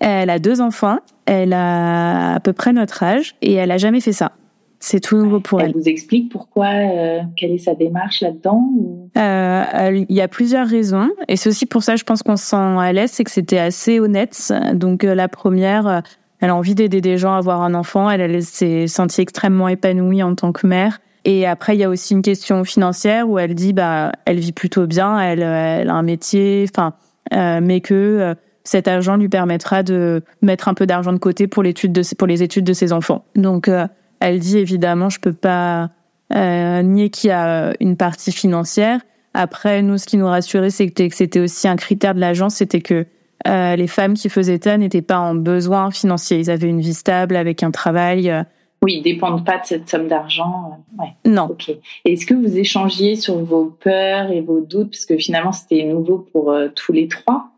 [0.00, 0.98] Elle a deux enfants.
[1.26, 4.32] Elle a à peu près notre âge et elle a jamais fait ça.
[4.80, 5.70] C'est tout nouveau pour elle.
[5.70, 8.70] Elle vous explique pourquoi, euh, quelle est sa démarche là-dedans
[9.16, 12.56] Il y a plusieurs raisons et c'est aussi pour ça, je pense qu'on se sent
[12.56, 14.52] à l'aise, c'est que c'était assez honnête.
[14.74, 16.02] Donc la première,
[16.40, 18.08] elle a envie d'aider des gens à avoir un enfant.
[18.10, 21.00] Elle, s'est sentie extrêmement épanouie en tant que mère.
[21.24, 24.52] Et après, il y a aussi une question financière où elle dit, bah, elle vit
[24.52, 26.94] plutôt bien, elle, a un métier, enfin,
[27.34, 31.46] euh, mais que euh, cet argent lui permettra de mettre un peu d'argent de côté
[31.46, 33.24] pour l'étude de pour les études de ses enfants.
[33.34, 33.86] Donc, euh,
[34.20, 35.90] elle dit évidemment, je peux pas
[36.30, 39.00] nier qu'il y a une partie financière.
[39.34, 42.80] Après, nous, ce qui nous rassurait, c'est que c'était aussi un critère de l'agence, c'était
[42.80, 43.06] que
[43.46, 46.38] euh, les femmes qui faisaient ça n'étaient pas en besoin financier.
[46.38, 48.30] Ils avaient une vie stable avec un travail.
[48.30, 48.42] Euh.
[48.82, 50.84] Oui, ils dépendent pas de cette somme d'argent.
[50.98, 51.08] Ouais.
[51.24, 51.48] Non.
[51.50, 51.70] Ok.
[52.04, 56.26] Est-ce que vous échangiez sur vos peurs et vos doutes, parce que finalement c'était nouveau
[56.32, 57.50] pour euh, tous les trois.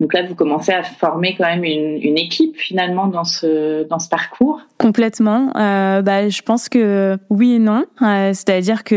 [0.00, 4.00] Donc là, vous commencez à former quand même une, une équipe finalement dans ce dans
[4.00, 4.60] ce parcours.
[4.76, 5.52] Complètement.
[5.56, 7.84] Euh, bah, je pense que oui et non.
[8.00, 8.96] C'est-à-dire que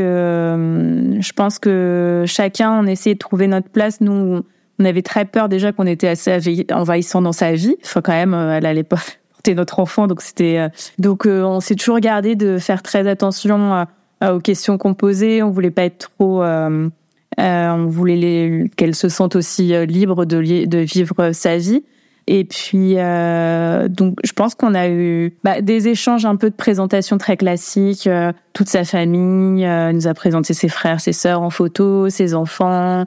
[1.20, 4.02] je pense que chacun on essayait de trouver notre place.
[4.02, 4.42] Nous,
[4.80, 7.76] on avait très peur déjà qu'on était assez envahissant dans sa vie.
[7.84, 8.98] Enfin, quand même, euh, elle allait pas
[9.34, 13.08] porter notre enfant, donc c'était euh, donc euh, on s'est toujours gardé de faire très
[13.08, 13.86] attention
[14.24, 15.42] aux questions qu'on posait.
[15.44, 21.32] On voulait pas être trop, on voulait qu'elle se sente aussi libre de, de vivre
[21.32, 21.84] sa vie.
[22.28, 27.20] Et puis, donc, je pense qu'on a eu bah, des échanges un peu de présentation
[27.20, 28.10] très classiques.
[28.54, 33.06] toute sa famille nous a présenté ses frères, ses sœurs en photo, ses enfants.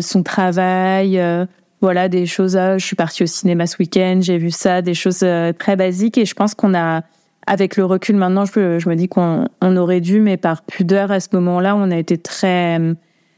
[0.00, 1.20] Son travail,
[1.80, 2.52] voilà des choses.
[2.52, 5.24] je suis partie au cinéma ce week-end, j'ai vu ça, des choses
[5.58, 7.02] très basiques et je pense qu'on a
[7.46, 11.20] avec le recul maintenant, je, me dis qu'on on aurait dû, mais par pudeur à
[11.20, 12.78] ce moment-là, on a été très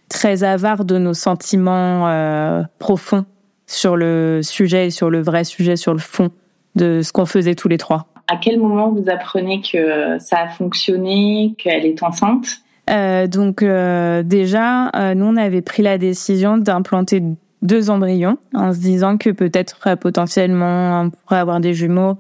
[0.08, 3.24] très avare de nos sentiments euh, profonds
[3.66, 6.30] sur le sujet, sur le vrai sujet, sur le fond
[6.76, 8.06] de ce qu'on faisait tous les trois.
[8.28, 12.58] À quel moment vous apprenez que ça a fonctionné, qu'elle est enceinte?
[12.90, 17.22] Euh, Donc euh, déjà, euh, nous on avait pris la décision d'implanter
[17.62, 22.18] deux embryons en se disant que peut-être potentiellement on pourrait avoir des jumeaux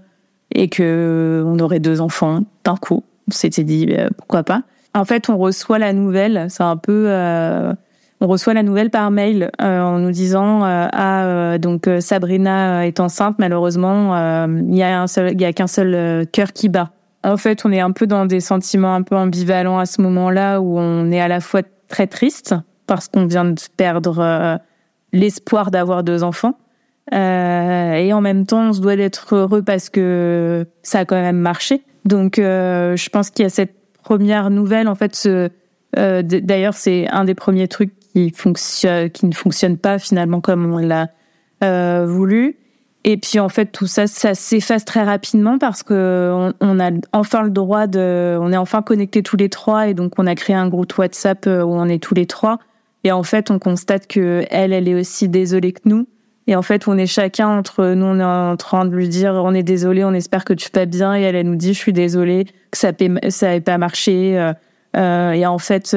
[0.54, 3.04] et que on aurait deux enfants d'un coup.
[3.28, 4.62] On s'était dit pourquoi pas.
[4.94, 7.08] En fait, on reçoit la nouvelle, c'est un peu
[8.20, 13.36] on reçoit la nouvelle par mail en nous disant euh, ah donc Sabrina est enceinte
[13.38, 16.90] malheureusement il y a un seul il y a qu'un seul cœur qui bat.
[17.24, 20.60] En fait, on est un peu dans des sentiments un peu ambivalents à ce moment-là
[20.60, 22.54] où on est à la fois très triste
[22.86, 24.60] parce qu'on vient de perdre
[25.12, 26.58] l'espoir d'avoir deux enfants
[27.12, 31.38] et en même temps on se doit d'être heureux parce que ça a quand même
[31.38, 31.82] marché.
[32.04, 35.26] Donc je pense qu'il y a cette première nouvelle en fait
[35.96, 41.08] D'ailleurs, c'est un des premiers trucs qui qui ne fonctionne pas finalement comme on l'a
[41.62, 42.56] euh, voulu.
[43.06, 47.42] Et puis en fait tout ça, ça s'efface très rapidement parce que on, a enfin
[47.42, 50.56] le droit de, on est enfin connectés tous les trois et donc on a créé
[50.56, 52.58] un groupe WhatsApp euh, où on est tous les trois.
[53.04, 56.06] Et en fait on constate que elle, elle est aussi désolée que nous.
[56.46, 59.34] Et en fait on est chacun entre nous, on est en train de lui dire
[59.34, 61.78] on est désolé, on espère que tu vas bien et elle, elle nous dit je
[61.78, 62.92] suis désolée que ça
[63.28, 64.38] ça n'ait pas marché.
[64.38, 64.54] Euh,
[64.96, 65.94] euh, et en fait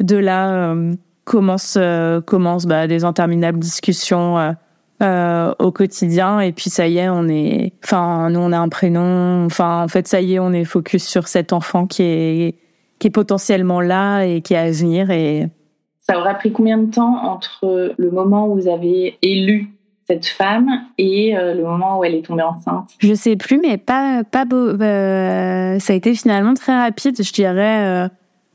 [0.00, 0.74] de là
[1.30, 4.54] commence euh, commence bah, des interminables discussions
[5.02, 6.40] euh, euh, au quotidien.
[6.40, 9.44] Et puis ça y est on est enfin nous on a un prénom.
[9.46, 12.54] Enfin en fait ça y est on est focus sur cet enfant qui est
[12.98, 15.10] qui est potentiellement là et qui est à venir.
[15.10, 15.48] Et
[16.00, 19.70] ça aura pris combien de temps entre le moment où vous avez élu
[20.06, 22.90] cette femme et le moment où elle est tombée enceinte?
[22.98, 24.76] Je sais plus, mais pas pas beau.
[24.78, 28.10] ça a été finalement très rapide, je dirais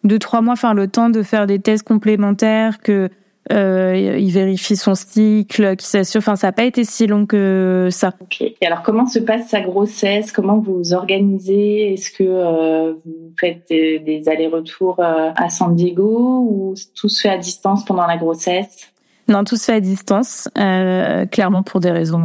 [0.06, 3.10] deux trois mois, faire le temps de faire des tests complémentaires, que
[3.52, 6.20] euh, il vérifie son cycle, qu'il s'assure.
[6.20, 8.14] Enfin, ça n'a pas été si long que ça.
[8.22, 8.42] Ok.
[8.42, 10.32] Et alors, comment se passe sa grossesse?
[10.32, 11.94] Comment vous vous organisez?
[11.94, 17.30] Est-ce que euh, vous faites des, allers-retours euh, à San Diego ou tout se fait
[17.30, 18.92] à distance pendant la grossesse?
[19.28, 22.24] Non, tout se fait à distance, euh, clairement pour des raisons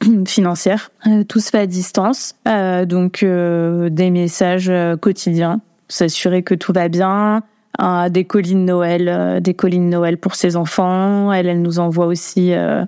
[0.26, 0.90] financières.
[1.28, 2.34] tout se fait à distance,
[2.86, 7.42] donc des messages quotidiens s'assurer que tout va bien,
[7.80, 11.32] euh, des collines Noël, euh, des collines Noël pour ses enfants.
[11.32, 12.84] Elle, elle nous envoie aussi euh,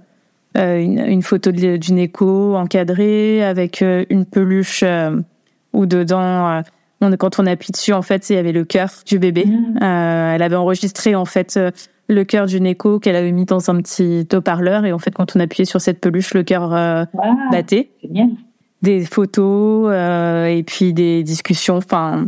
[0.57, 4.83] une, une, photo d'une écho encadrée avec une peluche
[5.72, 6.62] où dedans,
[7.00, 9.44] on, quand on appuie dessus, en fait, il y avait le cœur du bébé.
[9.44, 9.79] Mmh.
[9.81, 11.59] elle avait enregistré en fait
[12.09, 15.37] le cœur d'une écho qu'elle avait mis dans un petit haut-parleur et en fait, quand
[15.37, 16.70] on appuyait sur cette peluche, le cœur
[17.53, 17.90] battait.
[18.03, 18.31] Génial.
[18.83, 21.76] Des photos et puis des discussions.
[21.76, 22.26] Enfin,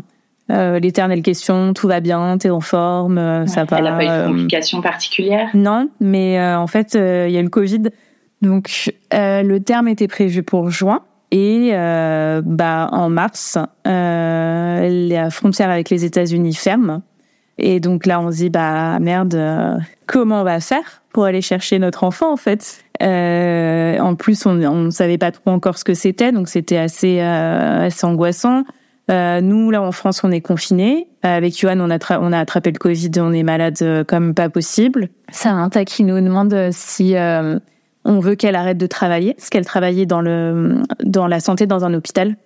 [0.51, 3.79] euh, l'éternelle question, tout va bien, t'es en forme, euh, ça va.
[3.79, 5.49] Elle n'a pas eu de euh, complications particulières?
[5.55, 7.83] Non, mais en fait, il y a eu le Covid.
[8.43, 11.03] Donc, le terme était prévu pour juin.
[11.35, 17.01] Et bah, en mars, la frontière avec les États-Unis ferme.
[17.59, 21.79] Et donc là, on se dit, bah merde, comment on va faire pour aller chercher
[21.79, 22.85] notre enfant en fait?
[23.01, 28.05] En plus, on ne savait pas trop encore ce que c'était, donc c'était assez, assez
[28.05, 28.65] angoissant.
[29.11, 31.09] Euh, nous, là, en France, on est confinés.
[31.25, 34.35] Euh, avec Johan, on a, on a attrapé le Covid, on est malade euh, comme
[34.35, 35.09] pas possible.
[35.43, 37.15] Tas qui nous demande si
[38.05, 41.85] on veut qu'elle arrête de travailler, parce qu'elle travaillait dans, le, dans la santé dans
[41.85, 42.37] un hôpital.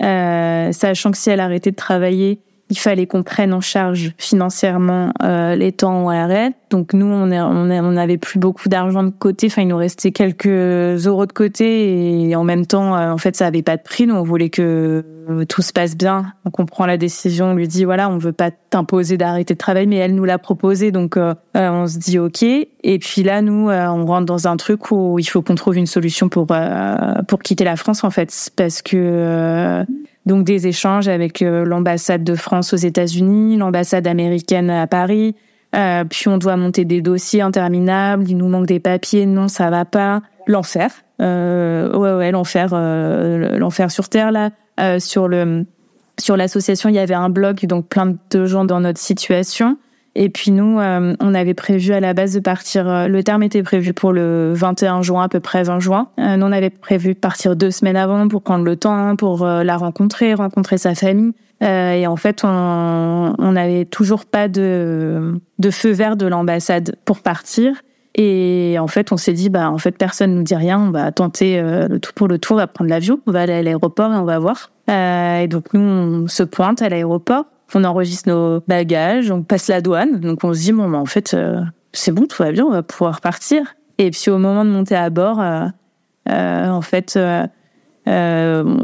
[0.00, 2.40] sachant que si elle arrêtait de travailler,
[2.72, 6.54] il fallait qu'on prenne en charge financièrement euh, les temps arrête.
[6.70, 9.48] Donc nous, on n'avait on, plus beaucoup d'argent de côté.
[9.48, 13.36] Enfin, il nous restait quelques euros de côté et en même temps, euh, en fait,
[13.36, 14.06] ça avait pas de prix.
[14.06, 15.04] Nous, on voulait que
[15.50, 16.32] tout se passe bien.
[16.46, 19.58] Donc on prend la décision, on lui dit voilà, on veut pas t'imposer d'arrêter de
[19.58, 22.42] travailler, mais elle nous l'a proposé, donc euh, on se dit ok.
[22.42, 25.86] Et puis là, nous, on rentre dans un truc où il faut qu'on trouve une
[25.86, 26.46] solution pour
[27.28, 29.84] pour quitter la France en fait, parce que
[30.26, 35.34] donc des échanges avec euh, l'ambassade de France aux États-Unis, l'ambassade américaine à Paris.
[35.74, 38.24] Euh, puis on doit monter des dossiers interminables.
[38.28, 39.26] Il nous manque des papiers.
[39.26, 40.20] Non, ça va pas.
[40.46, 40.90] L'enfer.
[41.20, 44.50] Euh, ouais, ouais, l'enfer, euh, l'enfer sur terre là.
[44.98, 45.64] sur le
[46.20, 49.78] sur l'association, il y avait un blog, donc plein de gens dans notre situation.
[50.14, 52.88] Et puis nous, euh, on avait prévu à la base de partir.
[52.88, 56.08] Euh, le terme était prévu pour le 21 juin, à peu près 20 juin.
[56.18, 59.46] Euh, nous, on avait prévu de partir deux semaines avant pour prendre le temps, pour
[59.46, 61.32] la rencontrer, rencontrer sa famille.
[61.60, 67.82] et en fait, on n'avait toujours pas de, feu vert de l'ambassade pour partir.
[68.14, 70.78] Et en fait, on s'est dit, bah en fait, personne nous dit rien.
[70.78, 73.54] On va tenter le tout pour le tour, on va prendre l'avion, on va aller
[73.54, 74.70] à l'aéroport et on va voir.
[74.88, 79.80] et donc nous, on se pointe à l'aéroport on enregistre nos bagages, on passe la
[79.80, 81.60] douane, donc on se dit bon, bah, en fait, euh,
[81.92, 83.74] c'est bon, tout va bien, on va pouvoir partir.
[83.98, 85.66] Et puis au moment de monter à bord, euh,
[86.28, 87.18] euh, en fait,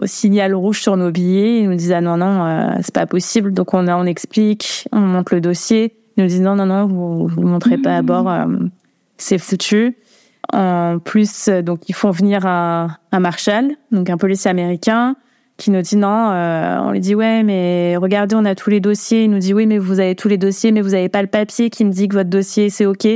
[0.05, 3.53] signal rouge sur nos billets, ils nous disent ah non non, c'est pas possible.
[3.53, 7.43] Donc on explique, on monte le dossier, ils nous disent non non non, vous vous
[7.43, 8.31] montrez pas à bord,
[9.17, 9.97] c'est foutu.
[10.53, 15.17] En plus, donc ils font venir un, un marshal, donc un policier américain
[15.59, 16.31] qui nous dit non.
[16.31, 19.25] Euh, on lui dit ouais, mais regardez, on a tous les dossiers.
[19.25, 21.29] Il nous dit oui, mais vous avez tous les dossiers, mais vous n'avez pas le
[21.29, 23.07] papier qui me dit que votre dossier c'est ok.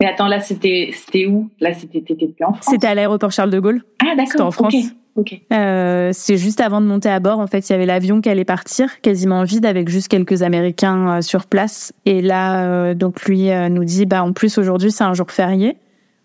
[0.00, 1.48] Mais attends, là c'était c'était où?
[1.60, 2.66] Là c'était plus en France?
[2.68, 3.82] C'était à l'aéroport Charles de Gaulle.
[4.00, 4.26] Ah d'accord.
[4.26, 4.74] C'était en France.
[5.16, 5.42] Okay.
[5.52, 7.40] Euh, c'est juste avant de monter à bord.
[7.40, 11.18] En fait, il y avait l'avion qui allait partir, quasiment vide, avec juste quelques Américains
[11.18, 11.92] euh, sur place.
[12.06, 15.76] Et là, euh, donc lui nous dit, bah en plus aujourd'hui c'est un jour férié,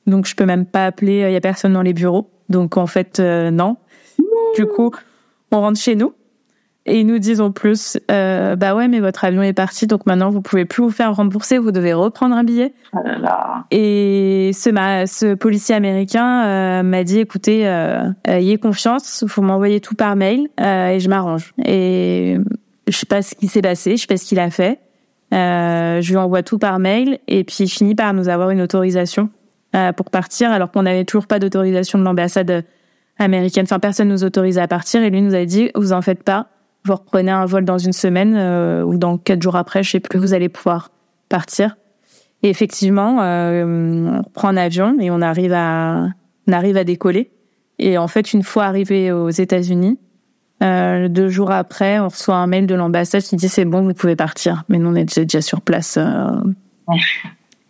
[0.08, 1.26] donc je peux même pas appeler.
[1.28, 2.30] Il y a personne dans les bureaux.
[2.48, 3.76] Donc en fait non.
[4.56, 4.92] Du coup,
[5.51, 6.13] on rentre chez nous
[6.88, 10.05] et ils nous disent en plus, euh, bah ouais, mais votre avion est parti, donc
[10.05, 12.73] maintenant vous pouvez plus vous faire rembourser, vous devez reprendre un billet.
[12.93, 12.99] Oh
[13.71, 14.69] et ce,
[15.08, 20.47] ce policier américain euh, m'a dit, écoutez, euh, ayez confiance, vous m'envoyez tout par mail
[20.60, 21.55] et je m'arrange.
[21.65, 22.38] Et
[22.88, 24.79] je sais pas ce qui s'est passé, je sais pas ce qu'il a fait.
[25.31, 29.29] je lui envoie tout par mail et puis il finit par nous avoir une autorisation
[29.97, 32.63] pour partir, alors qu'on n'avait toujours pas d'autorisation de l'ambassade
[33.17, 33.63] américaine.
[33.63, 36.47] Enfin, personne nous autorisait à partir et lui nous a dit, vous en faites pas,
[36.86, 39.99] vous reprenez un vol dans une semaine euh, ou dans quatre jours après, je sais
[39.99, 40.91] plus, vous allez pouvoir
[41.30, 41.78] partir.
[42.43, 46.10] Et effectivement, euh, on prend un avion et on arrive à,
[46.47, 47.32] on arrive à décoller.
[47.80, 49.97] Et en fait, une fois arrivé aux États-Unis,
[50.63, 53.93] euh, deux jours après, on reçoit un mail de l'ambassade qui dit c'est bon, vous
[53.93, 54.63] pouvez partir.
[54.69, 55.97] Mais nous, on est déjà sur place.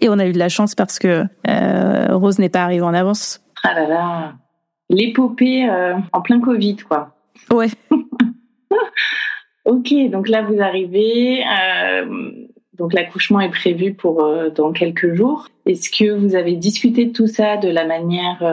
[0.02, 1.24] Et on a eu de la chance parce que
[2.14, 3.42] Rose n'est pas arrivée en avance.
[3.64, 4.34] Ah là là
[4.90, 7.16] l'épopée euh, en plein Covid, quoi.
[7.52, 7.68] Ouais.
[9.66, 11.44] ok, donc là vous arrivez.
[11.44, 12.32] Euh,
[12.74, 15.48] donc l'accouchement est prévu pour euh, dans quelques jours.
[15.66, 18.44] Est-ce que vous avez discuté de tout ça, de la manière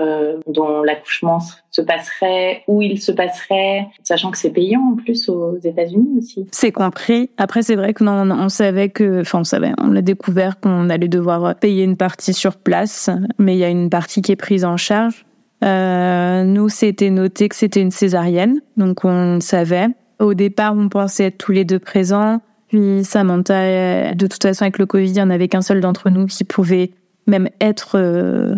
[0.47, 1.41] dont l'accouchement
[1.71, 6.47] se passerait, où il se passerait, sachant que c'est payant en plus aux États-Unis aussi?
[6.53, 7.29] C'est compris.
[7.37, 10.89] Après, c'est vrai que non, on savait que, enfin, on savait, on l'a découvert qu'on
[10.89, 14.37] allait devoir payer une partie sur place, mais il y a une partie qui est
[14.37, 15.27] prise en charge.
[15.63, 19.89] Euh, nous, c'était noté que c'était une césarienne, donc on savait.
[20.19, 22.41] Au départ, on pensait être tous les deux présents.
[22.69, 26.11] Puis Samantha, de toute façon, avec le Covid, il n'y en avait qu'un seul d'entre
[26.11, 26.93] nous qui pouvait
[27.27, 28.55] même être euh,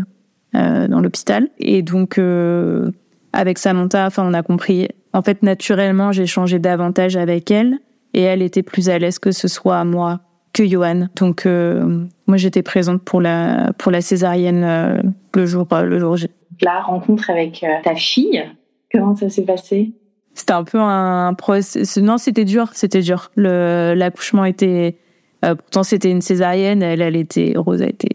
[0.54, 1.48] euh, dans l'hôpital.
[1.58, 2.90] Et donc, euh,
[3.32, 4.88] avec Samantha, enfin, on a compris.
[5.12, 7.78] En fait, naturellement, j'ai changé davantage avec elle,
[8.12, 10.20] et elle était plus à l'aise que ce soit moi
[10.52, 11.08] que Johan.
[11.16, 16.28] Donc, euh, moi, j'étais présente pour la pour la césarienne le jour le jour J
[16.62, 18.44] la rencontre avec euh, ta fille,
[18.92, 19.92] comment ça s'est passé?
[20.34, 21.82] C'était un peu un procès.
[22.00, 23.30] Non, c'était dur, c'était dur.
[23.36, 24.96] L'accouchement était.
[25.44, 26.82] Euh, pourtant, c'était une césarienne.
[26.82, 27.54] Elle, elle était.
[27.56, 28.08] Rose a été,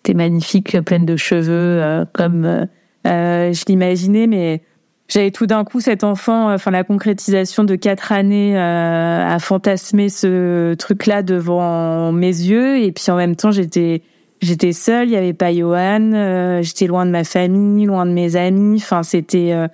[0.00, 2.66] était magnifique, pleine de cheveux, euh, comme
[3.04, 4.62] je l'imaginais, mais
[5.06, 10.72] j'avais tout d'un coup cet enfant, enfin la concrétisation de quatre années à fantasmer ce
[10.74, 14.00] truc-là devant mes yeux, et puis en même temps j'étais
[14.44, 18.10] J'étais seule, il y avait pas Johan, euh, j'étais loin de ma famille, loin de
[18.10, 18.76] mes amis.
[18.76, 19.68] Enfin, c'était euh,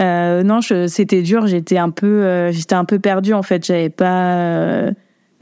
[0.00, 1.46] euh non, c'était dur.
[1.46, 3.66] J'étais un peu, j'étais peu perdue en fait.
[3.66, 4.86] J'avais pas,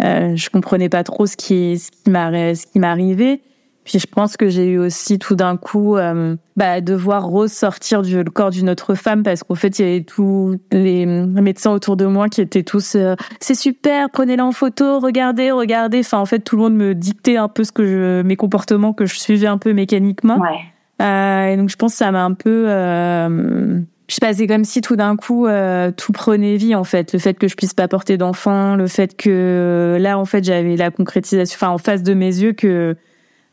[0.00, 3.42] je comprenais pas trop ce qui, ce qui m'arrivait.
[3.84, 7.52] Puis je pense que j'ai eu aussi tout d'un coup euh, bah, de voir Rose
[7.52, 11.04] sortir du le corps d'une autre femme parce qu'en fait il y avait tous les
[11.04, 16.00] médecins autour de moi qui étaient tous euh, c'est super prenez-la en photo regardez regardez
[16.00, 18.92] enfin en fait tout le monde me dictait un peu ce que je mes comportements
[18.92, 20.60] que je suivais un peu mécaniquement ouais.
[21.02, 24.46] euh, et donc je pense que ça m'a un peu euh, je sais pas, c'est
[24.46, 27.14] comme si tout d'un coup euh, tout prenait vie en fait.
[27.14, 30.76] Le fait que je puisse pas porter d'enfant, le fait que là en fait j'avais
[30.76, 32.96] la concrétisation, enfin en face de mes yeux que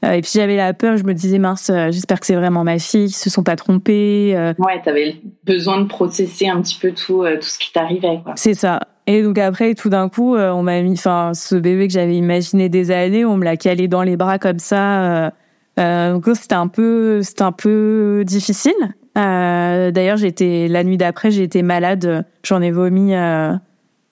[0.04, 2.80] et puis j'avais la peur, je me disais mince, euh, j'espère que c'est vraiment ma
[2.80, 4.34] fille, qu'ils se sont pas trompés.
[4.36, 4.54] Euh.
[4.58, 8.22] Ouais, t'avais besoin de processer un petit peu tout, tout ce qui t'arrivait.
[8.36, 8.80] C'est ça.
[9.08, 12.70] Et donc après, tout d'un coup, on m'a mis, enfin, ce bébé que j'avais imaginé
[12.70, 15.32] des années, on me l'a calé dans les bras comme ça.
[15.80, 18.74] Euh, donc c'était un peu, c'était un peu difficile.
[19.18, 23.14] Euh, D'ailleurs, j'étais la nuit d'après, été malade, j'en ai vomi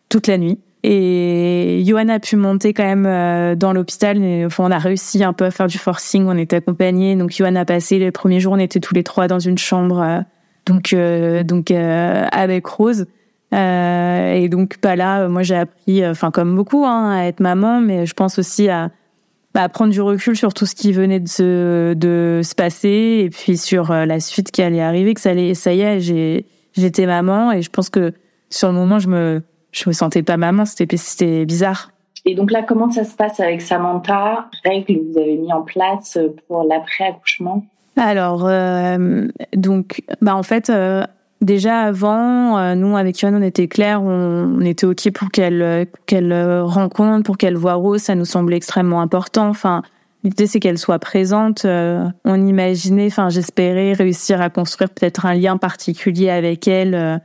[0.10, 0.60] toute la nuit.
[0.84, 4.18] Et Johan a pu monter quand même euh, dans l'hôpital.
[4.46, 6.26] Enfin, on a réussi un peu à faire du forcing.
[6.28, 7.16] On était accompagnés.
[7.16, 8.54] Donc, Johan a passé les premiers jours.
[8.54, 10.00] On était tous les trois dans une chambre.
[10.02, 10.20] Euh,
[10.66, 13.08] donc, euh, donc avec Rose.
[13.52, 18.06] et donc, pas là, moi, j'ai appris, enfin, comme beaucoup, hein, à être maman, mais
[18.06, 18.92] je pense aussi à,
[19.56, 23.30] à prendre du recul sur tout ce qui venait de se, de se passer et
[23.32, 27.52] puis sur la suite qui allait arriver, que ça allait, ça y est, j'étais maman
[27.52, 28.14] et je pense que
[28.52, 29.42] sur le moment, je me,
[29.72, 31.92] je me sentais pas maman, c'était bizarre.
[32.26, 35.62] Et donc là, comment ça se passe avec Samantha Règles que vous avez mis en
[35.62, 36.18] place
[36.48, 37.66] pour l'après-accouchement?
[38.00, 41.04] Alors, euh, donc, bah en fait, euh,
[41.42, 46.62] déjà avant, euh, nous avec Yoann, on était clair, on, était ok pour qu'elle qu'elle
[46.62, 49.50] rencontre, pour qu'elle voit Rose, ça nous semblait extrêmement important.
[49.50, 49.82] Enfin,
[50.24, 51.66] l'idée c'est qu'elle soit présente.
[51.66, 57.22] on imaginait, enfin, j'espérais réussir à construire peut-être un lien particulier avec elle.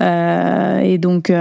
[0.00, 1.32] et donc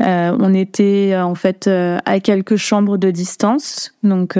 [0.00, 3.92] euh, on était euh, en fait euh, à quelques chambres de distance.
[4.02, 4.36] Donc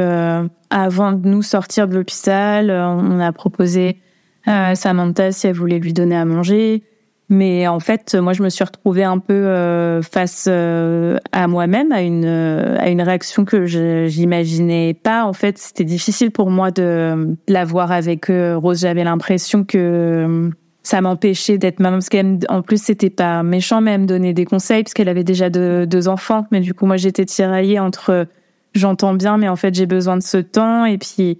[0.70, 3.98] avant de nous sortir de l'hôpital, on a proposé
[4.46, 6.84] à Samantha si elle voulait lui donner à manger.
[7.32, 12.26] Mais en fait, moi, je me suis retrouvée un peu face à moi-même, à une
[12.26, 15.24] à une réaction que j'imaginais pas.
[15.24, 18.80] En fait, c'était difficile pour moi de la voir avec Rose.
[18.80, 20.50] J'avais l'impression que
[20.90, 24.44] ça m'empêchait d'être maman parce qu'en plus c'était pas méchant mais elle me donnait des
[24.44, 26.46] conseils parce qu'elle avait déjà deux, enfants.
[26.50, 28.26] Mais du coup moi j'étais tiraillée entre
[28.74, 30.84] j'entends bien mais en fait j'ai besoin de ce temps.
[30.86, 31.38] Et puis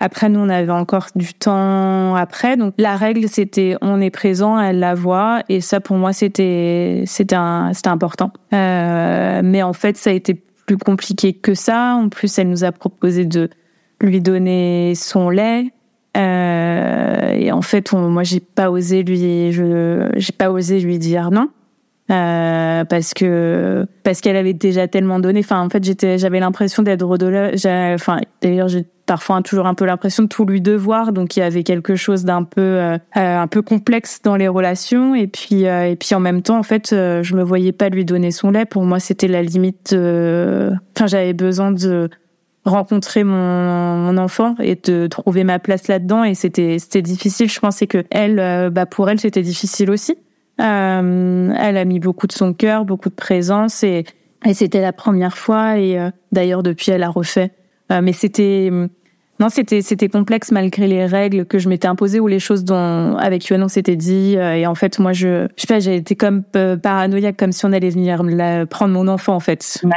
[0.00, 2.58] après nous on avait encore du temps après.
[2.58, 5.44] Donc la règle c'était on est présent elle la voit.
[5.48, 7.38] Et ça pour moi c'était c'était
[7.72, 8.34] c'était important.
[8.52, 10.34] Euh, mais en fait ça a été
[10.66, 11.94] plus compliqué que ça.
[11.94, 13.48] En plus elle nous a proposé de
[14.02, 15.72] lui donner son lait
[16.16, 21.30] euh, et en fait, moi, j'ai pas osé lui, je, j'ai pas osé lui dire
[21.30, 21.48] non.
[22.10, 25.40] Euh, parce que parce qu'elle avait déjà tellement donné.
[25.40, 25.84] Enfin, en fait,
[26.18, 27.52] j'avais l'impression d'être redoleur.
[27.94, 31.12] Enfin, d'ailleurs, j'ai parfois toujours un peu l'impression de tout lui devoir.
[31.12, 35.14] Donc, il y avait quelque chose d'un peu euh, un peu complexe dans les relations.
[35.14, 38.32] Et puis et puis en même temps, en fait, je me voyais pas lui donner
[38.32, 38.64] son lait.
[38.64, 39.92] Pour moi, c'était la limite.
[39.92, 42.10] Enfin, j'avais besoin de
[42.64, 46.24] rencontrer mon, enfant et de trouver ma place là-dedans.
[46.24, 47.48] Et c'était c'était difficile.
[47.48, 50.16] Je pensais que elle euh, bah pour elle c'était difficile aussi.
[50.60, 54.04] Euh, elle a mis beaucoup de son cœur beaucoup de présence et
[54.44, 55.78] et c'était la première fois.
[55.78, 57.52] Et euh, d'ailleurs depuis elle a refait.
[57.90, 58.70] Mais c'était
[59.40, 63.16] non c'était c'était complexe malgré les règles que je m'étais imposées ou les choses dont
[63.16, 64.34] avec Yuan on s'était dit.
[64.36, 67.90] Et en fait moi je je sais j'ai été comme paranoïaque comme si on allait
[67.90, 68.22] venir
[68.68, 69.80] prendre mon enfant en fait.
[69.82, 69.90] Ouais.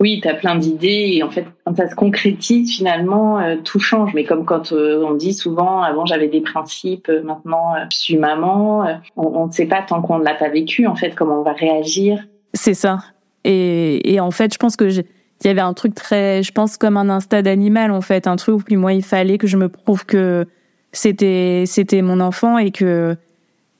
[0.00, 3.78] Oui, tu as plein d'idées et en fait, quand ça se concrétise, finalement, euh, tout
[3.78, 4.14] change.
[4.14, 8.16] Mais comme quand euh, on dit souvent, avant j'avais des principes, euh, maintenant je suis
[8.16, 8.86] maman,
[9.16, 11.52] on ne sait pas tant qu'on ne l'a pas vécu, en fait, comment on va
[11.52, 12.24] réagir.
[12.54, 13.00] C'est ça.
[13.44, 16.96] Et, et, en fait, je pense que y avait un truc très, je pense comme
[16.96, 20.06] un instinct d'animal, en fait, un truc où moi, il fallait que je me prouve
[20.06, 20.46] que
[20.92, 23.16] c'était c'était mon enfant et que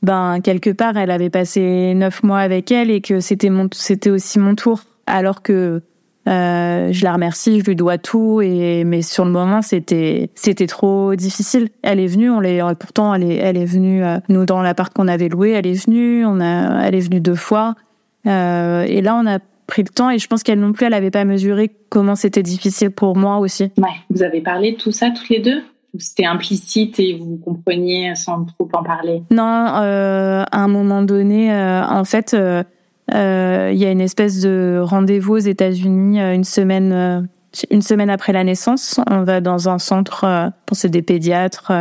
[0.02, 4.10] ben quelque part elle avait passé neuf mois avec elle et que c'était mon c'était
[4.10, 5.82] aussi mon tour alors que
[6.28, 8.40] euh, je la remercie, je lui dois tout.
[8.42, 11.68] Et mais sur le moment, c'était c'était trop difficile.
[11.82, 14.92] Elle est venue, on l'est pourtant elle est elle est venue euh, nous dans l'appart
[14.92, 15.50] qu'on avait loué.
[15.50, 17.74] Elle est venue, on a elle est venue deux fois.
[18.26, 20.94] Euh, et là, on a pris le temps et je pense qu'elle non plus, elle
[20.94, 23.72] avait pas mesuré comment c'était difficile pour moi aussi.
[23.78, 23.88] Ouais.
[24.10, 25.62] Vous avez parlé de tout ça toutes les deux?
[25.98, 29.22] C'était implicite et vous compreniez sans trop en parler?
[29.30, 32.36] Non, à un moment donné, en fait,
[33.14, 37.20] euh, il y a une espèce de rendez-vous aux États-Unis euh, une semaine euh,
[37.70, 39.00] une semaine après la naissance.
[39.10, 41.72] On va dans un centre pour c'est des pédiatres.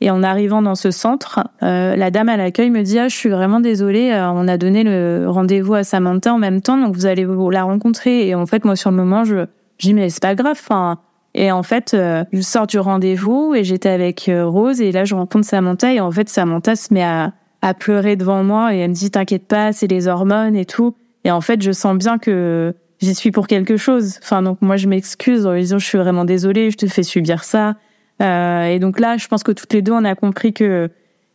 [0.00, 3.28] Et en arrivant dans ce centre, la dame à l'accueil me dit ah, je suis
[3.28, 7.26] vraiment désolée, on a donné le rendez-vous à Samantha en même temps, donc vous allez
[7.50, 8.28] la rencontrer.
[8.28, 9.46] Et en fait, moi sur le moment, je,
[9.78, 10.56] je dis mais c'est pas grave.
[10.60, 11.00] Enfin,
[11.34, 11.96] et en fait,
[12.32, 16.12] je sors du rendez-vous et j'étais avec Rose et là je rencontre Samantha et en
[16.12, 17.32] fait Samantha se met à
[17.62, 20.94] à pleurer devant moi et elle me dit t'inquiète pas, c'est les hormones et tout.
[21.24, 24.18] Et en fait, je sens bien que j'y suis pour quelque chose.
[24.22, 27.44] Enfin, donc moi, je m'excuse en disant je suis vraiment désolée, je te fais subir
[27.44, 27.76] ça.
[28.22, 30.88] Euh, et donc là, je pense que toutes les deux, on a compris que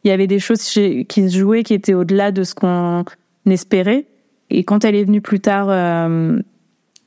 [0.04, 3.06] il y avait des choses qui se jouaient qui étaient au-delà de ce qu'on
[3.46, 4.06] espérait.
[4.50, 6.40] Et quand elle est venue plus tard, euh,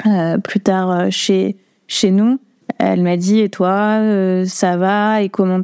[0.07, 1.57] euh, plus tard euh, chez
[1.89, 2.41] chez nous,
[2.79, 5.61] elle m'a dit et toi, euh, ça va et comment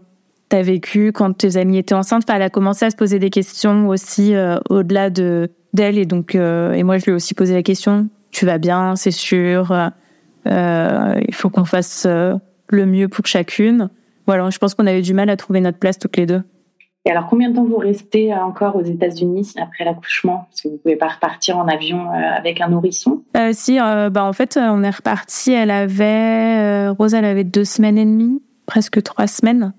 [0.52, 2.24] t'as vécu quand tes amis étaient enceintes.
[2.28, 6.04] Enfin, elle a commencé à se poser des questions aussi euh, au-delà de d'elle et
[6.04, 8.08] donc euh, et moi je lui ai aussi posé la question.
[8.32, 9.72] Tu vas bien, c'est sûr.
[9.72, 13.88] Euh, il faut qu'on fasse le mieux pour chacune.
[14.26, 16.42] Voilà, je pense qu'on avait du mal à trouver notre place toutes les deux.
[17.06, 20.46] Et alors, combien de temps vous restez encore aux États-Unis après l'accouchement?
[20.50, 23.22] Parce que vous pouvez pas repartir en avion avec un nourrisson.
[23.36, 25.52] Euh, si, euh, bah en fait, on est reparti.
[25.52, 29.72] Elle avait Rose, elle avait deux semaines et demie, presque trois semaines.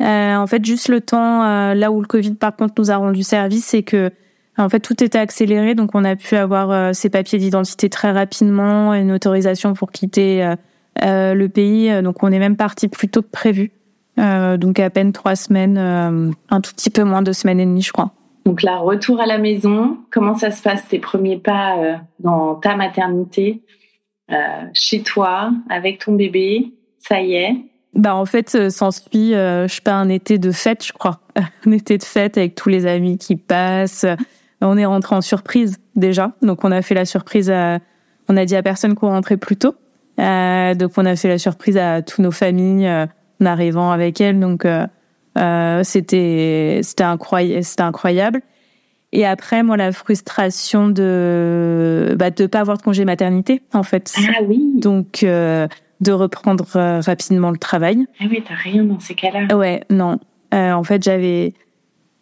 [0.00, 3.66] En fait, juste le temps là où le Covid, par contre, nous a rendu service,
[3.66, 4.10] c'est que
[4.58, 8.94] en fait tout était accéléré, donc on a pu avoir ses papiers d'identité très rapidement,
[8.94, 10.54] une autorisation pour quitter
[11.02, 12.02] le pays.
[12.02, 13.72] Donc on est même parti plus tôt que prévu.
[14.18, 17.92] donc à peine trois semaines, un tout petit peu moins de semaines et demie, je
[17.92, 18.12] crois.
[18.46, 22.54] Donc là, retour à la maison, comment ça se passe tes premiers pas euh, dans
[22.54, 23.60] ta maternité,
[24.30, 24.36] euh,
[24.72, 26.72] chez toi, avec ton bébé?
[27.00, 27.56] Ça y est
[27.96, 31.20] bah en fait, euh, s'ensuit, euh, je sais pas, un été de fête, je crois.
[31.66, 34.06] un été de fête avec tous les amis qui passent.
[34.60, 37.78] On est rentré en surprise déjà, donc on a fait la surprise à,
[38.28, 39.74] on a dit à personne qu'on rentrait plus tôt.
[40.18, 44.40] Euh, donc on a fait la surprise à tous nos familles en arrivant avec elles.
[44.40, 44.64] Donc
[45.36, 48.42] euh, c'était c'était incroyable, c'était incroyable.
[49.12, 54.14] Et après, moi, la frustration de bah, de pas avoir de congé maternité, en fait.
[54.18, 54.72] Ah oui.
[54.74, 55.68] Donc euh,
[56.00, 58.06] de reprendre euh, rapidement le travail.
[58.20, 59.56] Ah oui, t'as rien dans ces cas-là.
[59.56, 60.18] Ouais, non.
[60.54, 61.54] Euh, en fait, j'avais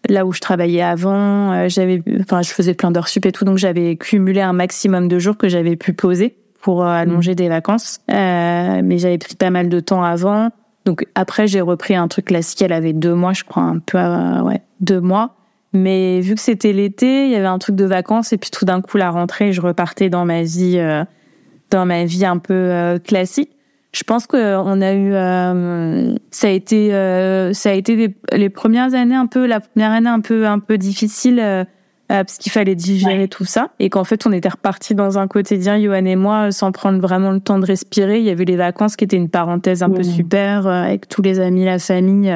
[0.09, 3.45] là où je travaillais avant, euh, j'avais, enfin, je faisais plein d'heures sup et tout,
[3.45, 7.37] donc j'avais cumulé un maximum de jours que j'avais pu poser pour allonger mmh.
[7.37, 8.01] des vacances.
[8.09, 10.51] mais j'avais pris pas mal de temps avant.
[10.87, 12.63] Donc après, j'ai repris un truc classique.
[12.63, 15.37] Elle avait deux mois, je crois, un peu, ouais, deux mois.
[15.75, 18.65] Mais vu que c'était l'été, il y avait un truc de vacances et puis tout
[18.65, 20.79] d'un coup la rentrée, je repartais dans ma vie,
[21.71, 23.51] dans ma vie un peu classique.
[23.95, 25.13] Je pense que on a eu,
[26.31, 26.91] ça a été,
[27.55, 30.59] ça a été les, les, premières années un peu, la première année un peu, un
[30.59, 31.67] peu difficile
[32.13, 33.71] euh, parce qu'il fallait digérer tout ça.
[33.79, 37.31] Et qu'en fait on était reparti dans un quotidien Johan et moi sans prendre vraiment
[37.31, 38.19] le temps de respirer.
[38.19, 41.23] Il y avait les vacances qui étaient une parenthèse un peu super euh, avec tous
[41.23, 42.31] les amis la famille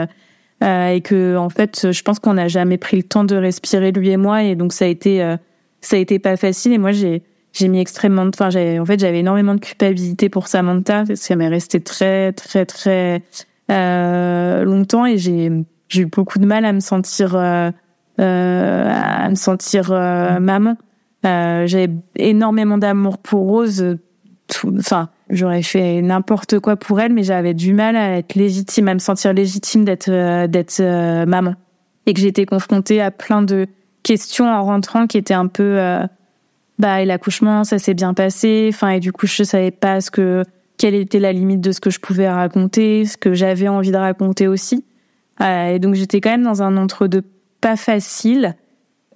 [0.65, 3.93] euh, et que en fait je pense qu'on n'a jamais pris le temps de respirer
[3.93, 4.43] lui et moi.
[4.43, 5.37] Et donc ça a été
[5.83, 6.73] ça a été pas facile.
[6.73, 10.29] Et moi j'ai j'ai mis extrêmement de enfin j'avais en fait j'avais énormément de culpabilité
[10.29, 13.23] pour Samantha parce qu'elle m'est restée très très très
[13.69, 15.51] longtemps et j'ai
[15.89, 17.37] j'ai eu beaucoup de mal à me sentir
[18.21, 20.77] euh, à me sentir euh, maman.
[21.25, 23.97] Euh, j'avais énormément d'amour pour Rose.
[24.77, 28.95] Enfin, j'aurais fait n'importe quoi pour elle, mais j'avais du mal à être légitime, à
[28.95, 31.55] me sentir légitime d'être d'être maman,
[32.07, 33.67] et que j'étais confrontée à plein de
[34.03, 35.79] questions en rentrant qui étaient un peu
[36.79, 40.11] bah et l'accouchement ça s'est bien passé enfin et du coup je savais pas ce
[40.11, 40.45] que
[40.77, 43.97] quelle était la limite de ce que je pouvais raconter ce que j'avais envie de
[43.97, 44.85] raconter aussi
[45.41, 47.23] et donc j'étais quand même dans un entre deux
[47.61, 48.55] pas facile.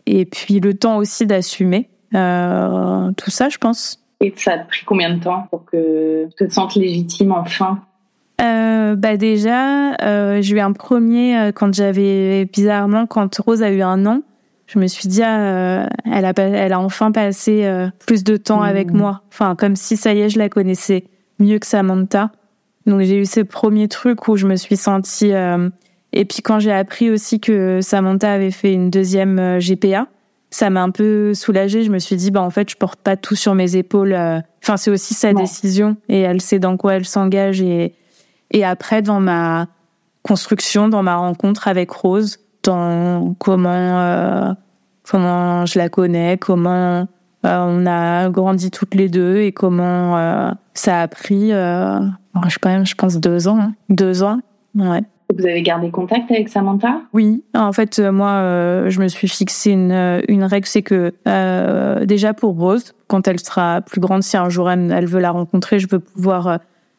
[0.07, 4.01] Et puis le temps aussi d'assumer euh, tout ça, je pense.
[4.21, 7.83] Et ça a pris combien de temps pour que tu te sentes légitime enfin?
[8.41, 13.71] Euh, bah déjà, euh, j'ai eu un premier euh, quand j'avais bizarrement quand Rose a
[13.71, 14.23] eu un an.
[14.73, 17.69] Je me suis dit, ah, elle a elle a enfin passé
[18.07, 18.97] plus de temps avec mmh.
[18.97, 19.23] moi.
[19.29, 21.05] Enfin, comme si ça y est, je la connaissais
[21.39, 22.31] mieux que Samantha.
[22.87, 25.33] Donc j'ai eu ce premier truc où je me suis sentie
[26.13, 30.07] et puis quand j'ai appris aussi que Samantha avait fait une deuxième euh, GPA,
[30.51, 31.83] ça m'a un peu soulagée.
[31.83, 34.13] Je me suis dit, bah en fait, je porte pas tout sur mes épaules.
[34.13, 34.41] Euh.
[34.63, 37.63] Enfin, c'est aussi sa décision et elle sait dans quoi elle s'engage.
[37.63, 37.95] Et,
[38.51, 39.69] et après, dans ma
[40.23, 44.53] construction, dans ma rencontre avec Rose, comment euh,
[45.09, 47.07] comment je la connais, comment
[47.45, 52.11] on a grandi toutes les deux et comment ça a pris, je
[52.49, 53.75] sais quand même, je pense deux ans, hein.
[53.89, 54.39] deux ans,
[54.77, 55.03] ouais.
[55.39, 57.01] Vous avez gardé contact avec Samantha?
[57.13, 60.83] Oui, en fait, euh, moi, euh, je me suis fixé une, euh, une règle, c'est
[60.83, 61.13] que
[62.05, 65.79] déjà pour Rose, quand elle sera plus grande, si un jour elle, veut la rencontrer,
[65.79, 66.59] je veux pouvoir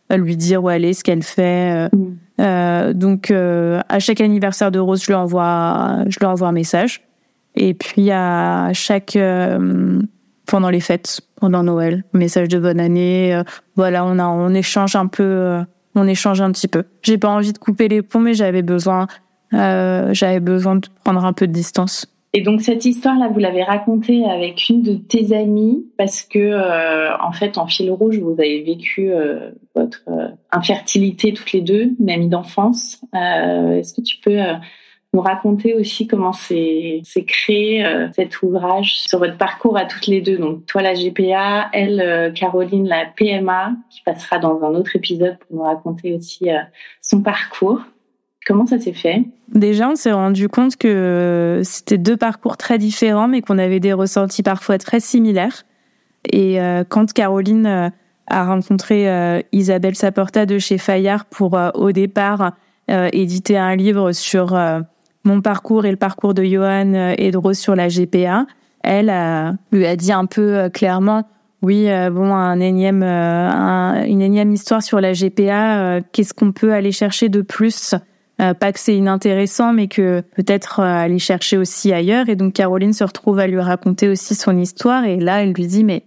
[0.09, 1.89] lui dire où elle est, ce qu'elle fait.
[1.93, 2.15] Mm.
[2.37, 7.01] Donc, à chaque anniversaire de Rose, je lui envoie, je lui envoie un message.
[7.55, 9.17] Et puis à chaque
[10.45, 13.41] pendant les fêtes, pendant Noël, message de bonne année.
[13.75, 15.63] voilà, on a on échange un peu
[15.95, 16.83] on échange un petit peu.
[17.01, 19.07] J'ai pas envie de couper les ponts, mais j'avais besoin,
[19.53, 22.07] euh, j'avais besoin de prendre un peu de distance.
[22.35, 27.15] Et donc cette histoire-là, vous l'avez racontée avec une de tes amies parce que euh,
[27.17, 30.03] en fait, en fil rouge, vous avez vécu euh, votre
[30.51, 33.03] infertilité toutes les deux, une amie d'enfance.
[33.13, 34.39] Est-ce que tu peux
[35.13, 40.21] nous raconter aussi comment s'est créé euh, cet ouvrage sur votre parcours à toutes les
[40.21, 40.37] deux?
[40.37, 45.37] Donc toi la GPA, elle euh, Caroline la PMA, qui passera dans un autre épisode
[45.37, 46.57] pour nous raconter aussi euh,
[47.01, 47.81] son parcours.
[48.45, 49.23] Comment ça s'est fait?
[49.49, 53.93] Déjà, on s'est rendu compte que c'était deux parcours très différents, mais qu'on avait des
[53.93, 55.63] ressentis parfois très similaires.
[56.31, 56.57] Et
[56.89, 57.91] quand Caroline
[58.27, 62.53] a rencontré Isabelle Saporta de chez Fayard pour, au départ,
[62.89, 64.57] éditer un livre sur
[65.23, 68.45] mon parcours et le parcours de Johan euh, et sur la GPA,
[68.83, 71.23] elle lui a dit un peu euh, clairement
[71.61, 76.01] Oui, bon, un énième, une énième histoire sur la GPA.
[76.11, 77.95] Qu'est-ce qu'on peut aller chercher de plus?
[78.37, 82.29] Pas que c'est inintéressant, mais que peut-être aller chercher aussi ailleurs.
[82.29, 85.05] Et donc Caroline se retrouve à lui raconter aussi son histoire.
[85.05, 86.03] Et là, elle lui dit, mais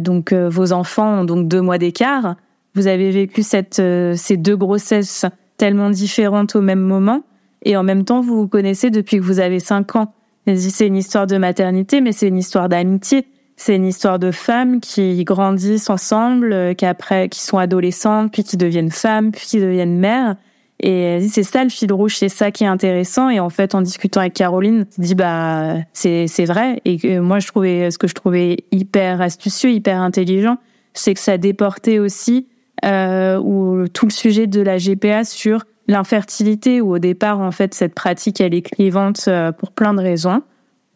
[0.00, 2.36] donc vos enfants ont donc deux mois d'écart.
[2.74, 3.76] Vous avez vécu cette,
[4.16, 5.24] ces deux grossesses
[5.56, 7.22] tellement différentes au même moment.
[7.64, 10.12] Et en même temps, vous vous connaissez depuis que vous avez cinq ans.
[10.46, 13.26] C'est une histoire de maternité, mais c'est une histoire d'amitié.
[13.56, 18.42] C'est une histoire de femmes qui grandissent ensemble, euh, qui après, qui sont adolescentes, puis
[18.42, 20.36] qui deviennent femmes, puis qui deviennent mères.
[20.82, 23.30] Et c'est ça le fil rouge, c'est ça qui est intéressant.
[23.30, 26.80] Et en fait, en discutant avec Caroline, dis bah c'est c'est vrai.
[26.84, 30.58] Et moi, je trouvais ce que je trouvais hyper astucieux, hyper intelligent,
[30.94, 32.48] c'est que ça déportait aussi
[32.84, 37.74] euh, ou tout le sujet de la GPA sur l'infertilité où au départ en fait
[37.74, 40.42] cette pratique elle est clivante euh, pour plein de raisons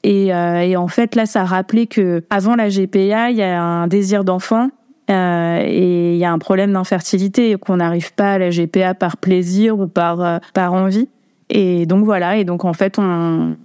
[0.03, 3.87] et, euh, en fait là ça rappelait que avant la GPA il y a un
[3.87, 4.71] désir d'enfant
[5.11, 9.17] euh, et il y a un problème d'infertilité qu'on n'arrive pas à la GPA par
[9.17, 11.09] plaisir ou par euh, par envie
[11.49, 13.57] et donc voilà et donc en fait on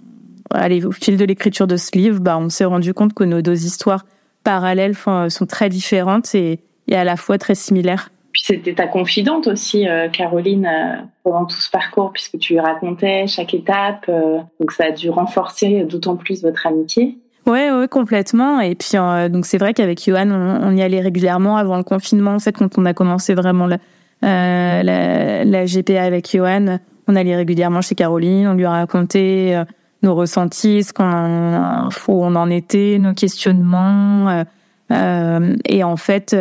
[0.50, 3.42] allez, au fil de l'écriture de ce livre bah on s'est rendu compte que nos
[3.42, 4.06] deux histoires
[4.44, 9.46] parallèles sont très différentes et, et à la fois très similaires puis c'était ta confidente
[9.46, 14.06] aussi, euh, Caroline, euh, pendant tout ce parcours, puisque tu lui racontais chaque étape.
[14.08, 17.18] Euh, donc ça a dû renforcer d'autant plus votre amitié.
[17.46, 18.60] Ouais, ouais, complètement.
[18.60, 18.90] Et puis
[19.30, 22.34] donc c'est vrai qu'avec Johan, on, y allait régulièrement avant le confinement.
[22.34, 23.78] En fait, quand on a commencé vraiment la,
[24.22, 26.78] la, la, GPA avec Johan,
[27.08, 28.46] on allait régulièrement chez Caroline.
[28.46, 29.60] On lui a raconté
[30.02, 34.44] nos ressentis, ce qu'on, où on en était, nos questionnements.
[34.90, 36.36] et en fait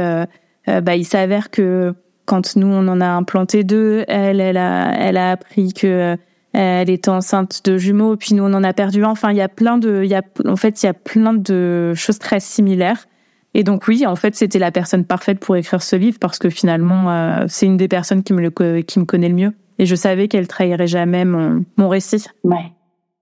[0.68, 1.94] euh, bah, il s'avère que
[2.26, 6.16] quand nous on en a implanté deux, elle, elle a, elle a appris que euh,
[6.54, 9.10] elle était enceinte de jumeaux, puis nous on en a perdu un.
[9.10, 11.34] Enfin, il y a plein de, il y a, en fait, il y a plein
[11.34, 13.08] de choses très similaires.
[13.54, 16.50] Et donc oui, en fait, c'était la personne parfaite pour écrire ce livre parce que
[16.50, 19.54] finalement, euh, c'est une des personnes qui me le, qui me connaît le mieux.
[19.80, 22.26] Et je savais qu'elle trahirait jamais mon, mon récit.
[22.44, 22.72] Ouais.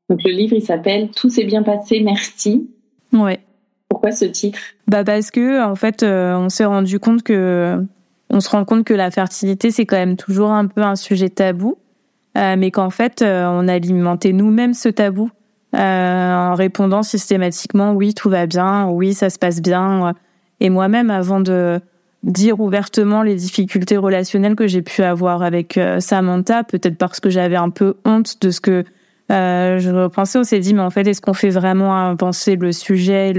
[0.09, 2.69] Donc le livre, il s'appelle Tout s'est bien passé, merci.
[3.13, 3.39] Ouais.
[3.89, 4.59] Pourquoi ce titre?
[4.87, 7.83] Bah parce que en fait, euh, on s'est rendu compte que
[8.29, 11.29] on se rend compte que la fertilité c'est quand même toujours un peu un sujet
[11.29, 11.77] tabou,
[12.37, 15.29] euh, mais qu'en fait euh, on alimentait nous-mêmes ce tabou
[15.73, 20.13] en répondant systématiquement oui tout va bien, oui ça se passe bien.
[20.59, 21.79] Et moi-même avant de
[22.23, 27.55] dire ouvertement les difficultés relationnelles que j'ai pu avoir avec Samantha, peut-être parce que j'avais
[27.55, 28.83] un peu honte de ce que
[29.29, 33.29] je pensais, on s'est dit mais en fait est-ce qu'on fait vraiment avancer le sujet,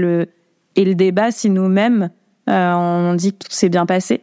[0.75, 2.09] et le débat si nous-mêmes
[2.49, 4.21] euh, on dit que tout s'est bien passé?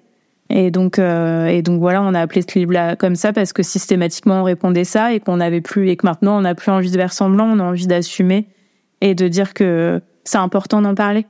[0.50, 3.62] Et donc, euh, et donc voilà, on a appelé ce livre-là comme ça parce que
[3.62, 6.90] systématiquement on répondait ça et qu'on n'avait plus et que maintenant on n'a plus envie
[6.90, 8.46] de faire semblant, on a envie d'assumer
[9.00, 11.26] et de dire que c'est important d'en parler.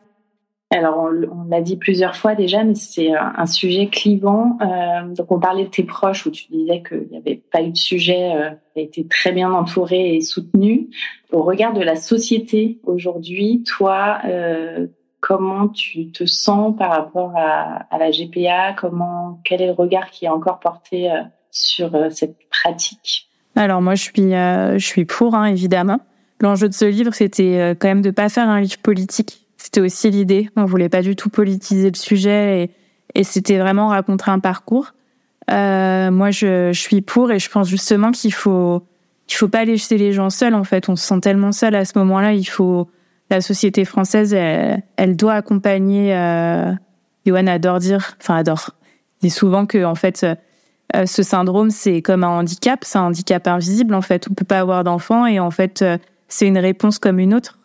[0.70, 4.58] Alors on, l'a dit plusieurs fois déjà, mais c'est un sujet clivant.
[4.60, 7.70] Euh, donc on parlait de tes proches où tu disais qu'il n'y avait pas eu
[7.70, 10.90] de sujet, euh, tu as été très bien entouré et soutenu.
[11.32, 14.86] Au regard de la société aujourd'hui, toi, euh,
[15.20, 20.26] comment tu te sens par rapport à, la GPA Comment quel est le regard qui
[20.26, 23.28] est encore porté euh, sur euh, cette pratique?
[23.56, 26.00] Alors moi, je suis euh, je suis pour hein, évidemment.
[26.40, 29.44] L'enjeu de ce livre, c'était quand même de pas faire un livre politique.
[29.56, 30.48] C'était aussi l'idée.
[30.54, 32.70] On voulait pas du tout politiser le sujet
[33.14, 34.92] et, c'était vraiment raconter un parcours.
[35.48, 38.84] moi, je, je suis pour et je pense justement qu'il faut
[39.26, 40.54] qu'il faut pas laisser les gens seuls.
[40.54, 42.34] En fait, on se sent tellement seul à ce moment-là.
[42.34, 42.88] Il faut
[43.30, 46.14] la société française, elle, doit accompagner.
[46.14, 46.72] Euh,
[47.26, 48.70] Johan adore dire, enfin adore,
[49.20, 50.24] dit souvent que en fait,
[50.96, 54.26] euh, ce syndrome c'est comme un handicap, c'est un handicap invisible en fait.
[54.30, 55.98] On peut pas avoir d'enfant et en fait, euh,
[56.28, 57.58] c'est une réponse comme une autre.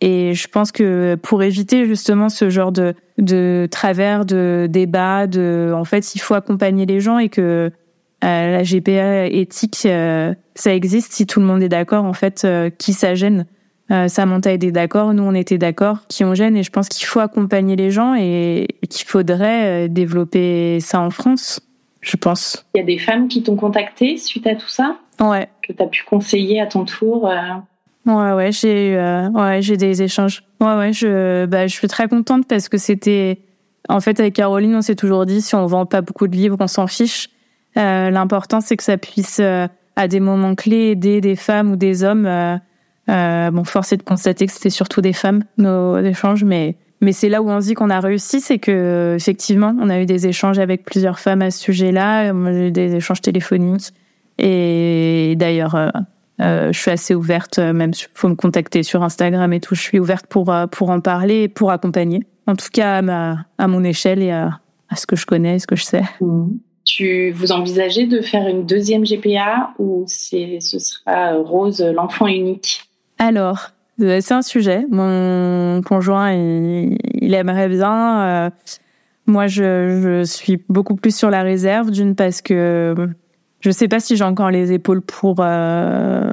[0.00, 5.72] Et je pense que pour éviter justement ce genre de, de travers, de débat, de,
[5.74, 7.70] en fait, il faut accompagner les gens et que
[8.24, 9.86] euh, la GPA éthique,
[10.56, 12.46] ça existe si tout le monde est d'accord, en fait,
[12.76, 13.46] qui ça gêne.
[13.94, 17.06] Euh, Samantha était d'accord, nous on était d'accord, qui on gêne et je pense qu'il
[17.06, 21.60] faut accompagner les gens et, qu'il faudrait euh, développer ça en France,
[22.00, 22.66] je pense.
[22.74, 25.48] Il y a des femmes qui t'ont contacté suite à tout ça Ouais.
[25.62, 27.36] Que tu as pu conseiller à ton tour euh...
[28.06, 30.42] Ouais, ouais, j'ai euh, ouais, j'ai des échanges.
[30.60, 33.38] Ouais, ouais, je, bah, je suis très contente parce que c'était.
[33.88, 36.56] En fait, avec Caroline, on s'est toujours dit si on vend pas beaucoup de livres,
[36.60, 37.28] on s'en fiche.
[37.78, 42.04] Euh, L'important, c'est que ça puisse, à des moments clés, aider des femmes ou des
[42.04, 42.60] hommes
[43.08, 47.12] euh, bon, force est de constater que c'était surtout des femmes, nos échanges, mais, mais
[47.12, 50.26] c'est là où on dit qu'on a réussi, c'est que effectivement, on a eu des
[50.26, 52.32] échanges avec plusieurs femmes à ce sujet-là,
[52.70, 53.92] des échanges téléphoniques.
[54.38, 55.74] Et d'ailleurs,
[56.40, 59.74] euh, je suis assez ouverte, même faut me contacter sur Instagram et tout.
[59.74, 62.20] Je suis ouverte pour pour en parler, et pour accompagner.
[62.46, 65.58] En tout cas, à, ma, à mon échelle et à, à ce que je connais,
[65.58, 66.02] ce que je sais.
[66.20, 66.48] Mmh.
[66.84, 72.82] Tu vous envisagez de faire une deuxième GPA ou ce sera Rose l'enfant unique?
[73.18, 74.86] Alors, c'est un sujet.
[74.90, 78.20] Mon conjoint, il, aimerait bien.
[78.22, 78.50] Euh,
[79.26, 82.94] moi, je, suis beaucoup plus sur la réserve, d'une parce que
[83.60, 86.30] je sais pas si j'ai encore les épaules pour euh,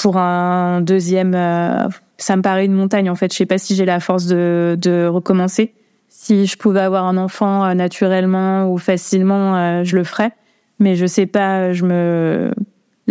[0.00, 1.34] pour un deuxième.
[1.34, 1.88] Euh,
[2.18, 3.32] ça me paraît une montagne en fait.
[3.32, 5.74] Je sais pas si j'ai la force de, de recommencer.
[6.08, 10.32] Si je pouvais avoir un enfant euh, naturellement ou facilement, euh, je le ferais.
[10.78, 12.52] Mais je sais pas, je me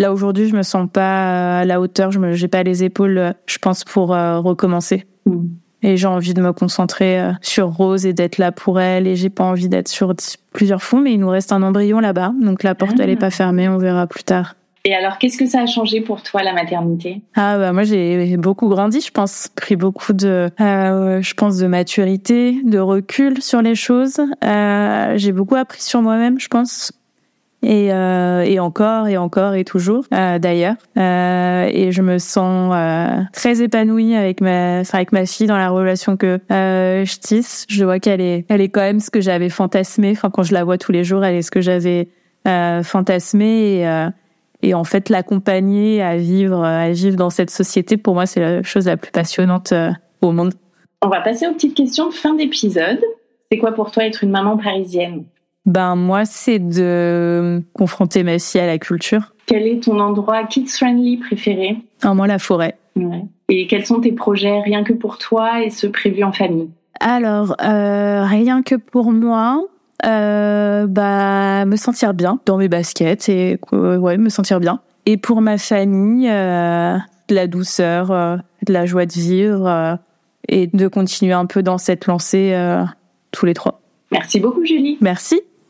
[0.01, 3.57] là aujourd'hui, je me sens pas à la hauteur, je j'ai pas les épaules, je
[3.57, 5.05] pense pour euh, recommencer.
[5.25, 5.45] Mm.
[5.83, 9.31] Et j'ai envie de me concentrer sur Rose et d'être là pour elle et j'ai
[9.31, 10.13] pas envie d'être sur
[10.53, 12.33] plusieurs fonds mais il nous reste un embryon là-bas.
[12.39, 13.21] Donc la porte elle est ah.
[13.21, 14.53] pas fermée, on verra plus tard.
[14.83, 17.21] Et alors, qu'est-ce que ça a changé pour toi la maternité?
[17.35, 21.67] Ah bah moi j'ai beaucoup grandi, je pense, pris beaucoup de, euh, je pense de
[21.67, 24.19] maturité, de recul sur les choses.
[24.43, 26.91] Euh, j'ai beaucoup appris sur moi-même, je pense.
[27.63, 30.75] Et, euh, et encore et encore et toujours euh, d'ailleurs.
[30.97, 35.69] Euh, et je me sens euh, très épanouie avec ma avec ma fille dans la
[35.69, 37.65] relation que je tisse.
[37.69, 40.11] Je vois qu'elle est elle est quand même ce que j'avais fantasmé.
[40.11, 42.07] Enfin quand je la vois tous les jours elle est ce que j'avais
[42.83, 43.81] fantasmé.
[43.81, 44.09] Et
[44.63, 48.63] et en fait, l'accompagner à vivre, à vivre dans cette société, pour moi, c'est la
[48.63, 49.89] chose la plus passionnante euh,
[50.21, 50.53] au monde.
[51.01, 53.01] On va passer aux petites questions de fin d'épisode.
[53.51, 55.25] C'est quoi pour toi être une maman parisienne?
[55.65, 59.33] Ben moi, c'est de confronter ma fille à la culture.
[59.45, 61.77] Quel est ton endroit kids friendly préféré?
[62.01, 62.77] Ah, Moi, la forêt.
[62.95, 63.23] Ouais.
[63.49, 66.69] Et quels sont tes projets rien que pour toi et ceux prévus en famille?
[66.99, 69.63] Alors, euh, rien que pour moi,
[70.05, 74.79] euh, bah me sentir bien dans mes baskets et ouais me sentir bien.
[75.05, 76.97] Et pour ma famille, euh,
[77.27, 79.97] de la douceur, de la joie de vivre
[80.47, 82.55] et de continuer un peu dans cette lancée
[83.31, 83.81] tous les trois.
[84.11, 84.97] Merci beaucoup Julie.
[85.01, 85.41] Merci,